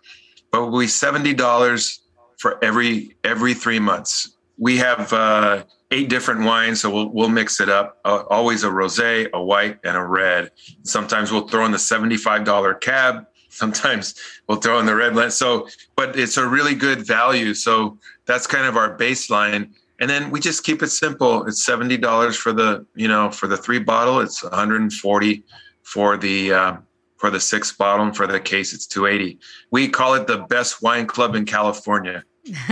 [0.50, 2.00] but we seventy dollars
[2.38, 4.36] for every every three months.
[4.56, 7.98] We have uh, eight different wines, so we'll we'll mix it up.
[8.04, 10.50] Uh, always a rosé, a white, and a red.
[10.82, 13.26] Sometimes we'll throw in the seventy-five dollar cab.
[13.58, 14.14] Sometimes
[14.46, 15.32] we'll throw in the red blend.
[15.32, 17.54] So, but it's a really good value.
[17.54, 19.70] So that's kind of our baseline.
[20.00, 21.44] And then we just keep it simple.
[21.46, 24.20] It's seventy dollars for the you know for the three bottle.
[24.20, 25.44] It's one hundred and forty
[25.82, 26.76] for the uh,
[27.18, 29.38] for the six bottle and for the case it's 280
[29.70, 32.22] we call it the best wine club in california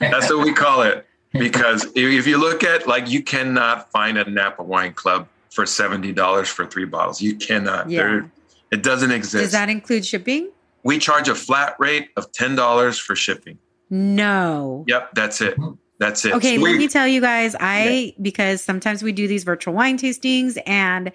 [0.00, 4.28] that's what we call it because if you look at like you cannot find a
[4.30, 8.02] napa wine club for $70 for three bottles you cannot yeah.
[8.02, 8.30] There,
[8.72, 9.44] it doesn't exist.
[9.44, 10.50] does that include shipping?
[10.82, 13.58] We charge a flat rate of $10 for shipping.
[13.90, 14.84] No.
[14.88, 15.56] Yep that's it.
[15.98, 16.34] That's it.
[16.34, 18.10] Okay let me tell you guys i yeah.
[18.20, 21.12] because sometimes we do these virtual wine tastings and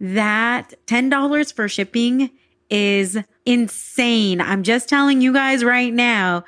[0.00, 2.30] that $10 for shipping
[2.70, 4.40] is insane.
[4.40, 6.44] I'm just telling you guys right now,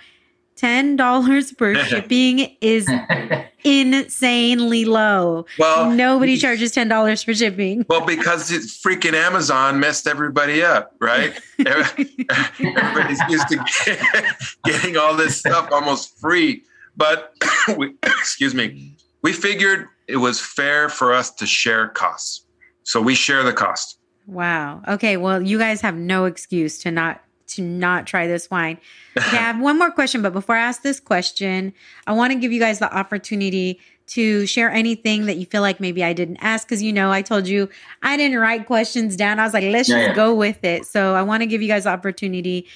[0.59, 2.89] $10 per shipping is
[3.65, 5.47] insanely low.
[5.59, 7.85] Well, nobody charges $10 for shipping.
[7.89, 11.39] Well, because it's freaking Amazon messed everybody up, right?
[11.67, 16.65] Everybody's used to getting all this stuff almost free.
[16.97, 17.35] But
[17.77, 22.45] we, excuse me, we figured it was fair for us to share costs.
[22.83, 23.99] So we share the cost.
[24.27, 24.83] Wow.
[24.89, 25.17] Okay.
[25.17, 28.79] Well, you guys have no excuse to not to not try this wine.
[29.19, 31.73] Okay, I have one more question, but before I ask this question,
[32.07, 35.81] I want to give you guys the opportunity to share anything that you feel like
[35.81, 37.69] maybe I didn't ask because you know I told you
[38.01, 39.41] I didn't write questions down.
[39.41, 40.15] I was like, let's yeah, just yeah.
[40.15, 40.87] go with it.
[40.87, 42.69] So I want to give you guys the opportunity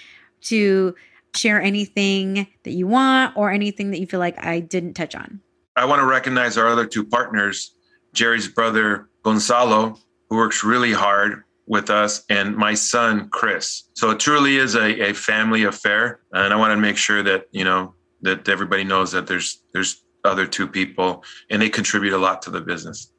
[0.43, 0.97] to
[1.35, 5.41] share anything that you want or anything that you feel like I didn't touch on.
[5.77, 7.73] I want to recognize our other two partners
[8.13, 9.99] Gerry's brother Gonzalo,
[10.29, 13.85] who works really hard with us, and my son Chris.
[13.95, 17.47] So it truly is a, a family affair, and I want to make sure that
[17.51, 22.19] you know that everybody knows that there's there's other two people, and they contribute a
[22.19, 23.11] lot to the business.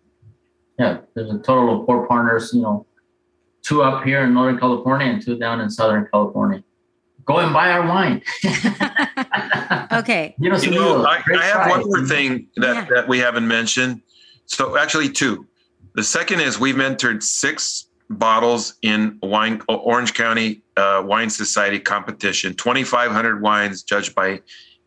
[0.77, 2.51] Yeah, there's a total of four partners.
[2.53, 2.85] You know,
[3.63, 6.63] two up here in Northern California and two down in Southern California.
[7.25, 8.21] Go and buy our wine.
[9.93, 10.35] okay.
[10.37, 12.87] You know, you know I, I, have one more thing that, yeah.
[12.93, 14.01] that we haven't mentioned.
[14.45, 15.47] So actually two.
[15.95, 17.87] The second is we've entered six
[18.17, 22.53] bottles in wine Orange County uh, Wine Society competition.
[22.53, 24.41] 2,500 wines judged by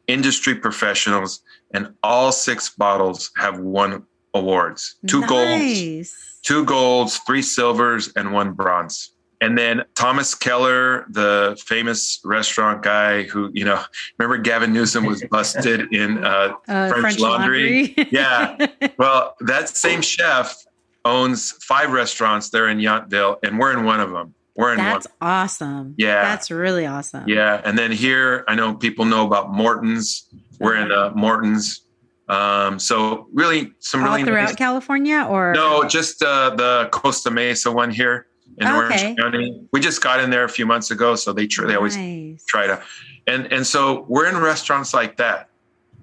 [0.07, 4.05] industry professionals, and all six bottles have won
[4.35, 4.97] awards.
[5.07, 5.29] Two nice.
[5.29, 9.13] golds, two golds, three silvers, and one bronze.
[9.41, 13.83] And then Thomas Keller, the famous restaurant guy who, you know,
[14.19, 17.95] remember Gavin Newsom was busted in uh, uh, French, French, Laundry?
[17.97, 18.09] laundry.
[18.11, 18.67] yeah.
[18.99, 20.66] Well, that same chef
[21.07, 24.35] owns five restaurants there in Yountville, and we're in one of them.
[24.57, 25.31] We're in one That's one.
[25.31, 25.95] awesome.
[25.99, 26.23] Yeah.
[26.23, 27.29] That's really awesome.
[27.29, 27.61] Yeah.
[27.65, 30.29] And then here, I know people know about Morton's.
[30.59, 31.83] We're in uh, Morton's.
[32.29, 37.31] Um, so really some All really throughout nice, California or no, just uh, the Costa
[37.31, 38.27] Mesa one here
[38.59, 38.77] in okay.
[38.77, 39.69] Orange County.
[39.73, 42.45] We just got in there a few months ago, so they tr- they always nice.
[42.49, 42.83] try to,
[43.29, 45.51] and and so we're in restaurants like that.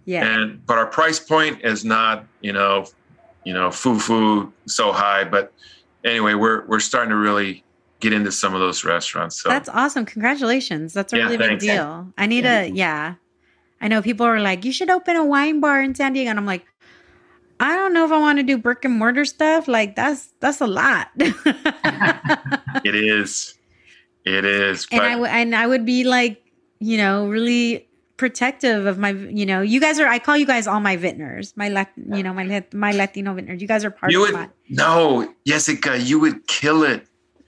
[0.06, 0.26] Yeah.
[0.26, 2.86] And but our price point is not you know,
[3.46, 5.54] you know, foo foo so high, but
[6.04, 7.64] anyway, we're we're starting to really
[8.00, 9.42] get into some of those restaurants.
[9.42, 10.06] So that's awesome.
[10.06, 10.94] Congratulations.
[10.94, 11.64] That's a yeah, really thanks.
[11.64, 12.08] big deal.
[12.18, 12.62] I need yeah.
[12.62, 13.16] a yeah.
[13.82, 16.40] I know people are like, you should open a wine bar in San Diego, and
[16.40, 16.66] I'm like,
[17.60, 19.68] I don't know if I want to do brick and mortar stuff.
[19.68, 21.10] Like that's that's a lot.
[21.18, 23.58] it is.
[24.26, 24.88] It is.
[24.92, 26.44] And I w- and I would be like,
[26.80, 27.88] you know, really
[28.18, 30.08] protective of my, you know, you guys are.
[30.08, 33.62] I call you guys all my vintners, my Lat, you know, my my Latino vintners.
[33.62, 34.50] You guys are part you of would, my.
[34.70, 37.08] No, Jessica, you would kill it.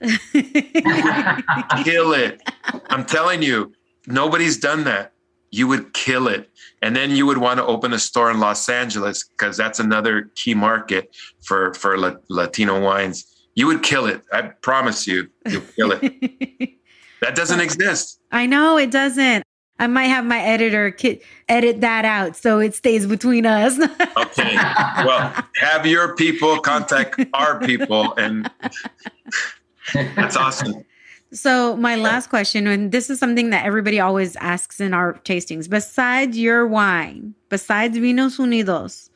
[1.84, 2.42] kill it.
[2.90, 3.72] I'm telling you,
[4.06, 5.12] nobody's done that
[5.50, 6.50] you would kill it.
[6.82, 10.30] And then you would want to open a store in Los Angeles because that's another
[10.34, 13.24] key market for for La- Latino wines.
[13.54, 14.22] You would kill it.
[14.32, 16.02] I promise you, you'll kill it.
[17.22, 18.20] that doesn't exist.
[18.30, 19.44] I know it doesn't.
[19.78, 23.78] I might have my editor ki- edit that out so it stays between us.
[24.16, 24.56] okay.
[24.56, 28.50] Well, have your people contact our people, and
[29.94, 30.84] that's awesome.
[31.32, 35.68] So, my last question, and this is something that everybody always asks in our tastings
[35.68, 39.10] besides your wine, besides Vinos Unidos,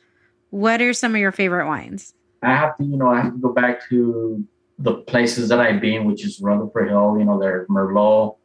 [0.51, 2.13] what are some of your favorite wines?
[2.43, 4.45] I have to, you know, I have to go back to
[4.77, 7.15] the places that I've been, which is Rutherford Hill.
[7.17, 8.37] You know, their Merlot,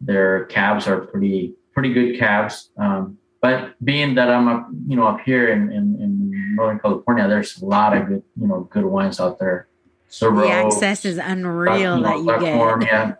[0.00, 2.70] their cabs are pretty, pretty good cabs.
[2.76, 7.26] Um, but being that I'm up, you know, up here in, in, in Northern California,
[7.26, 9.66] there's a lot of good, you know, good wines out there.
[10.08, 12.56] Syrow, the access is unreal that you get.
[12.56, 13.14] Form, yeah.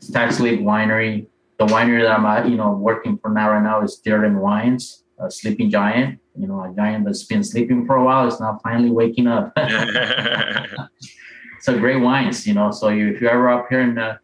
[0.00, 1.26] Stag's Leap Winery.
[1.58, 5.04] The winery that I'm at, you know, working for now right now is Dearden Wines,
[5.18, 6.20] a sleeping giant.
[6.38, 9.52] You know, a giant that's been sleeping for a while is now finally waking up.
[11.60, 12.70] so great wines, you know.
[12.70, 14.20] So you, if you're ever up here in the,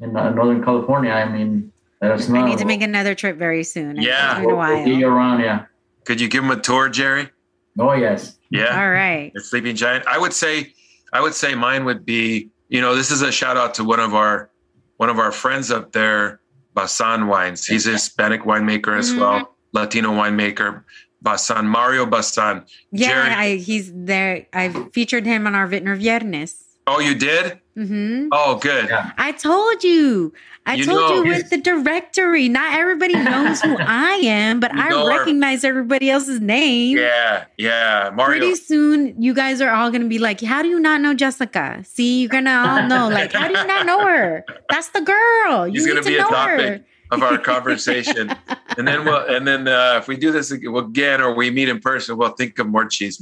[0.00, 2.40] in the Northern California, I mean, let us know.
[2.40, 3.96] I need to make another trip very soon.
[3.96, 5.40] Yeah, we'll, we'll see you around.
[5.40, 5.66] Yeah.
[6.04, 7.30] Could you give them a tour, Gerry?
[7.78, 8.38] Oh yes.
[8.50, 8.80] Yeah.
[8.80, 9.32] All right.
[9.34, 10.06] The sleeping giant.
[10.06, 10.72] I would say,
[11.12, 12.50] I would say mine would be.
[12.68, 14.50] You know, this is a shout out to one of our
[14.96, 16.40] one of our friends up there,
[16.74, 17.66] Bazán Wines.
[17.66, 19.20] He's a Hispanic winemaker as mm-hmm.
[19.20, 20.82] well, Latino winemaker.
[21.24, 22.68] Bazán, Mario Bazán.
[22.92, 24.46] Yeah, I, he's there.
[24.52, 26.65] I've featured him on our Vintner Viernes.
[26.88, 27.58] Oh, you did?
[27.76, 28.28] Mm-hmm.
[28.30, 28.88] Oh, good.
[28.88, 29.10] Yeah.
[29.18, 30.32] I told you.
[30.66, 32.48] I you told know, you with the directory.
[32.48, 36.96] Not everybody knows who I am, but I recognize our, everybody else's name.
[36.96, 38.10] Yeah, yeah.
[38.14, 38.38] Mario.
[38.40, 41.12] Pretty soon, you guys are all going to be like, "How do you not know
[41.12, 43.08] Jessica?" See, you're gonna all know.
[43.08, 44.44] Like, how do you not know her?
[44.70, 45.66] That's the girl.
[45.68, 46.84] You He's going to be a topic her.
[47.10, 48.34] of our conversation,
[48.76, 51.80] and then we'll, and then uh, if we do this again or we meet in
[51.80, 53.20] person, we'll think of more cheese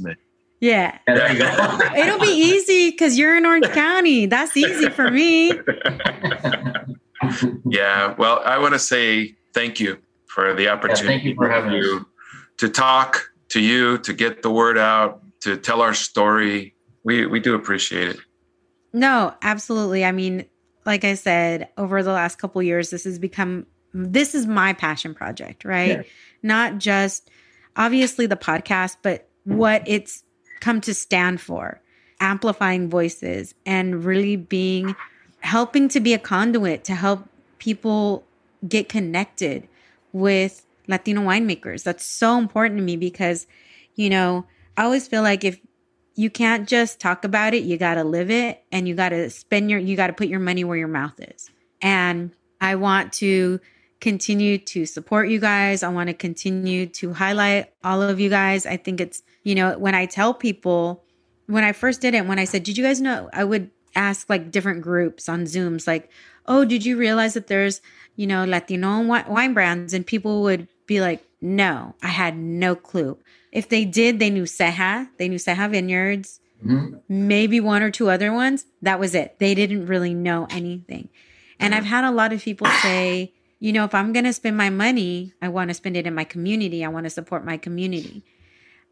[0.65, 0.99] man.
[1.07, 1.95] Yeah.
[1.97, 4.25] It'll be easy because you're in Orange County.
[4.25, 5.51] That's easy for me.
[7.65, 8.15] yeah.
[8.17, 9.97] Well, I want to say thank you
[10.27, 11.05] for the opportunity.
[11.05, 12.05] Yeah, thank you for having you us.
[12.57, 16.73] to talk to you, to get the word out, to tell our story.
[17.03, 18.17] We we do appreciate it.
[18.93, 20.05] No, absolutely.
[20.05, 20.45] I mean,
[20.85, 25.13] like I said, over the last couple years, this has become this is my passion
[25.13, 25.97] project, right?
[25.97, 26.03] Yeah.
[26.43, 27.29] Not just
[27.75, 30.23] obviously the podcast, but what it's
[30.59, 31.81] come to stand for
[32.19, 34.95] amplifying voices and really being
[35.41, 37.27] helping to be a conduit to help
[37.59, 38.23] people
[38.67, 39.67] get connected
[40.11, 41.83] with Latino winemakers.
[41.83, 43.47] That's so important to me because,
[43.95, 44.45] you know,
[44.77, 45.59] I always feel like if
[46.15, 47.63] you can't just talk about it.
[47.63, 50.27] You got to live it and you got to spend your, you got to put
[50.27, 51.51] your money where your mouth is.
[51.81, 52.31] And
[52.61, 53.59] I want to
[54.05, 55.81] continue to support you guys.
[55.81, 58.67] I want to continue to highlight all of you guys.
[58.67, 61.03] I think it's, you know, when I tell people,
[61.47, 63.31] when I first did it, when I said, Did you guys know?
[63.33, 66.11] I would ask like different groups on Zooms, like,
[66.45, 67.81] Oh, did you realize that there's,
[68.15, 69.91] you know, Latino wine brands?
[69.91, 73.17] And people would be like, No, I had no clue.
[73.51, 76.97] If they did, they knew Ceja, they knew Ceja Vineyards, mm-hmm.
[77.09, 78.65] maybe one or two other ones.
[78.83, 79.39] That was it.
[79.39, 81.09] They didn't really know anything.
[81.59, 83.31] And I've had a lot of people say,
[83.65, 86.13] you know, if I'm going to spend my money, I want to spend it in
[86.13, 86.85] my community.
[86.85, 88.23] I want to support my community.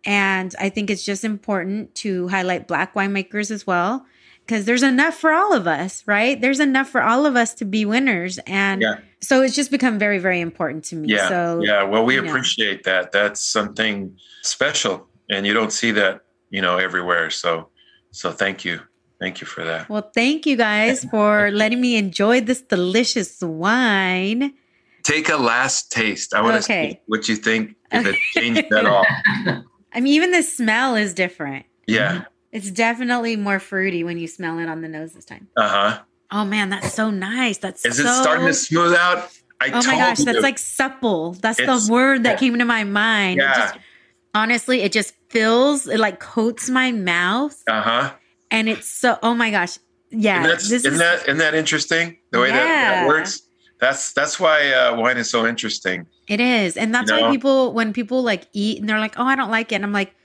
[0.04, 4.04] And I think it's just important to highlight Black winemakers as well,
[4.44, 6.42] because there's enough for all of us, right?
[6.42, 8.40] There's enough for all of us to be winners.
[8.48, 8.96] And yeah.
[9.22, 11.10] so it's just become very, very important to me.
[11.10, 11.30] Yeah.
[11.30, 11.84] So, yeah.
[11.84, 12.94] Well, we appreciate know.
[12.94, 13.12] that.
[13.12, 15.08] That's something special.
[15.30, 17.30] And you don't see that, you know, everywhere.
[17.30, 17.70] So,
[18.10, 18.80] so thank you.
[19.20, 19.88] Thank you for that.
[19.88, 24.56] Well, thank you guys for letting me enjoy this delicious wine.
[25.04, 26.34] Take a last taste.
[26.34, 26.88] I want okay.
[26.88, 29.06] to see what you think if it changed at all.
[29.94, 31.66] I mean, even the smell is different.
[31.88, 32.26] Yeah.
[32.52, 35.48] It's definitely more fruity when you smell it on the nose this time.
[35.58, 36.02] Uh huh.
[36.32, 37.58] Oh man, that's so nice.
[37.58, 38.04] That's is so...
[38.04, 39.30] it starting to smooth out?
[39.60, 40.26] I oh my gosh, you.
[40.26, 41.34] that's like supple.
[41.34, 43.40] That's it's, the word that came into my mind.
[43.40, 43.52] Yeah.
[43.52, 43.78] It just,
[44.34, 45.88] honestly, it just fills.
[45.88, 47.62] It like coats my mouth.
[47.68, 48.14] Uh huh
[48.54, 49.78] and it's so oh my gosh
[50.12, 52.56] yeah this isn't is, that isn't that interesting the way yeah.
[52.56, 53.42] that, that works
[53.84, 57.24] that's that's why uh, wine is so interesting it is and that's you know?
[57.24, 59.84] why people when people like eat and they're like oh i don't like it and
[59.84, 60.16] i'm like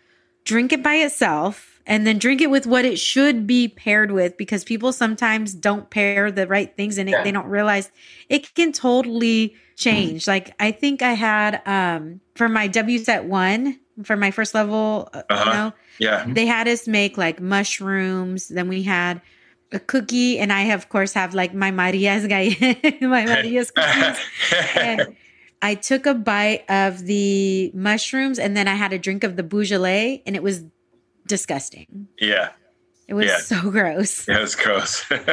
[0.44, 4.36] drink it by itself and then drink it with what it should be paired with
[4.36, 7.22] because people sometimes don't pair the right things and yeah.
[7.22, 7.90] they don't realize
[8.28, 10.28] it can totally change mm.
[10.28, 15.22] like i think i had um for my WSET one for my first level uh,
[15.28, 15.44] uh-huh.
[15.44, 16.24] you know yeah.
[16.26, 18.48] They had us make like mushrooms.
[18.48, 19.20] Then we had
[19.72, 22.56] a cookie, and I of course have like my Maria's guy,
[23.00, 24.18] my Maria's cookies.
[24.76, 25.16] and
[25.62, 29.42] I took a bite of the mushrooms, and then I had a drink of the
[29.42, 30.64] Beaujolais, and it was
[31.26, 32.08] disgusting.
[32.20, 32.50] Yeah.
[33.08, 33.38] It was yeah.
[33.38, 34.28] so gross.
[34.28, 35.04] Yeah, was gross.
[35.08, 35.26] but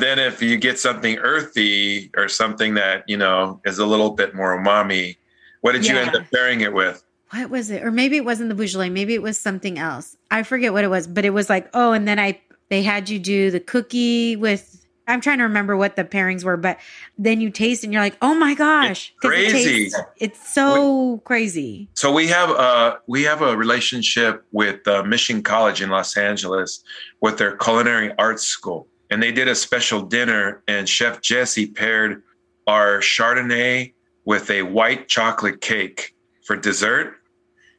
[0.00, 4.34] then if you get something earthy or something that, you know, is a little bit
[4.34, 5.16] more umami,
[5.62, 5.92] what did yeah.
[5.94, 7.02] you end up pairing it with?
[7.32, 7.82] What was it?
[7.82, 8.90] Or maybe it wasn't the Beaujolais.
[8.90, 10.16] Maybe it was something else.
[10.30, 13.08] I forget what it was, but it was like, oh, and then I they had
[13.08, 16.78] you do the cookie with I'm trying to remember what the pairings were, but
[17.18, 19.58] then you taste and you're like, oh my gosh, it's crazy!
[19.58, 21.88] It tastes, it's so we, crazy.
[21.94, 26.84] So we have a we have a relationship with uh, Mission College in Los Angeles
[27.20, 32.22] with their culinary arts school, and they did a special dinner, and Chef Jesse paired
[32.66, 33.92] our Chardonnay
[34.24, 36.14] with a white chocolate cake
[36.44, 37.16] for dessert.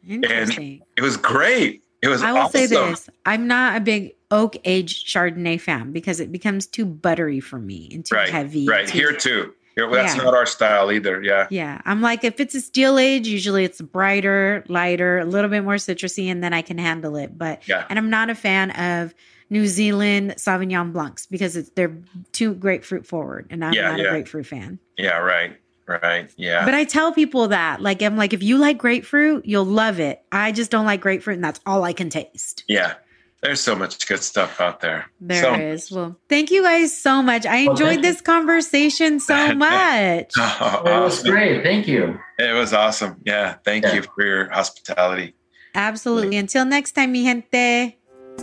[0.08, 1.84] And it was great.
[2.01, 2.51] It was I will awesome.
[2.51, 3.10] say this.
[3.26, 7.89] I'm not a big oak aged Chardonnay fan because it becomes too buttery for me
[7.93, 8.68] and too right, heavy.
[8.68, 8.88] Right.
[8.88, 9.54] Too, Here too.
[9.76, 10.24] Here, that's yeah.
[10.24, 11.24] not our style either.
[11.24, 11.47] Yeah.
[11.49, 11.82] Yeah.
[11.86, 15.76] I'm like, if it's a steel age, usually it's brighter, lighter, a little bit more
[15.76, 17.38] citrusy, and then I can handle it.
[17.38, 17.86] But yeah.
[17.89, 19.16] and I'm not a fan of
[19.49, 21.97] New Zealand Sauvignon Blancs because it's they're
[22.34, 24.78] too grapefruit forward, and I'm yeah, not a grapefruit fan.
[24.97, 25.58] Yeah, right.
[25.88, 26.32] Right.
[26.38, 26.66] Yeah.
[26.66, 30.24] But I tell people that, like, I'm like, if you like grapefruit, you'll love it.
[30.32, 32.64] I just don't like grapefruit, and that's all I can taste.
[32.68, 32.96] Yeah.
[33.42, 35.12] There's so much good stuff out there.
[35.20, 35.92] There so is.
[35.92, 37.46] Well, thank you guys so much.
[37.46, 40.32] I enjoyed this conversation so much.
[40.38, 41.62] oh, it was great.
[41.62, 42.18] Thank you.
[42.40, 43.22] It was awesome.
[43.26, 43.56] Yeah.
[43.66, 43.96] Thank yeah.
[43.96, 45.36] you for your hospitality.
[45.76, 46.38] Absolutely.
[46.38, 47.98] Until next time, mi gente.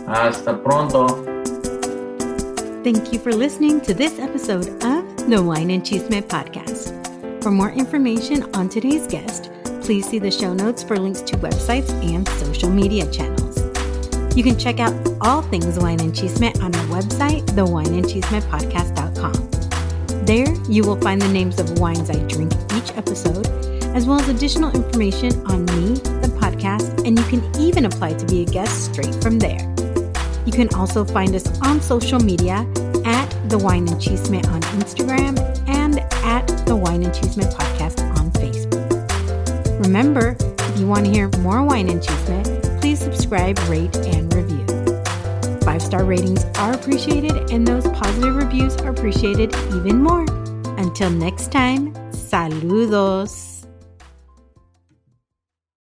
[0.05, 1.07] Hasta pronto.
[2.83, 7.00] Thank you for listening to this episode of the Wine and Chisme podcast.
[7.41, 9.49] For more information on today's guest,
[9.81, 13.57] please see the show notes for links to websites and social media channels.
[14.37, 20.23] You can check out all things Wine and Chisme on our website, thewineandchismepodcast.com.
[20.23, 23.47] There, you will find the names of wines I drink each episode,
[23.95, 28.25] as well as additional information on me, the podcast, and you can even apply to
[28.27, 29.67] be a guest straight from there.
[30.45, 32.67] You can also find us on social media
[33.03, 36.50] at The Wine and Chisme on Instagram and at
[36.91, 39.79] Wine and Chisme Podcast on Facebook.
[39.81, 44.65] Remember, if you want to hear more Wine and Chisme, please subscribe, rate, and review.
[45.61, 50.25] Five star ratings are appreciated, and those positive reviews are appreciated even more.
[50.77, 53.50] Until next time, saludos.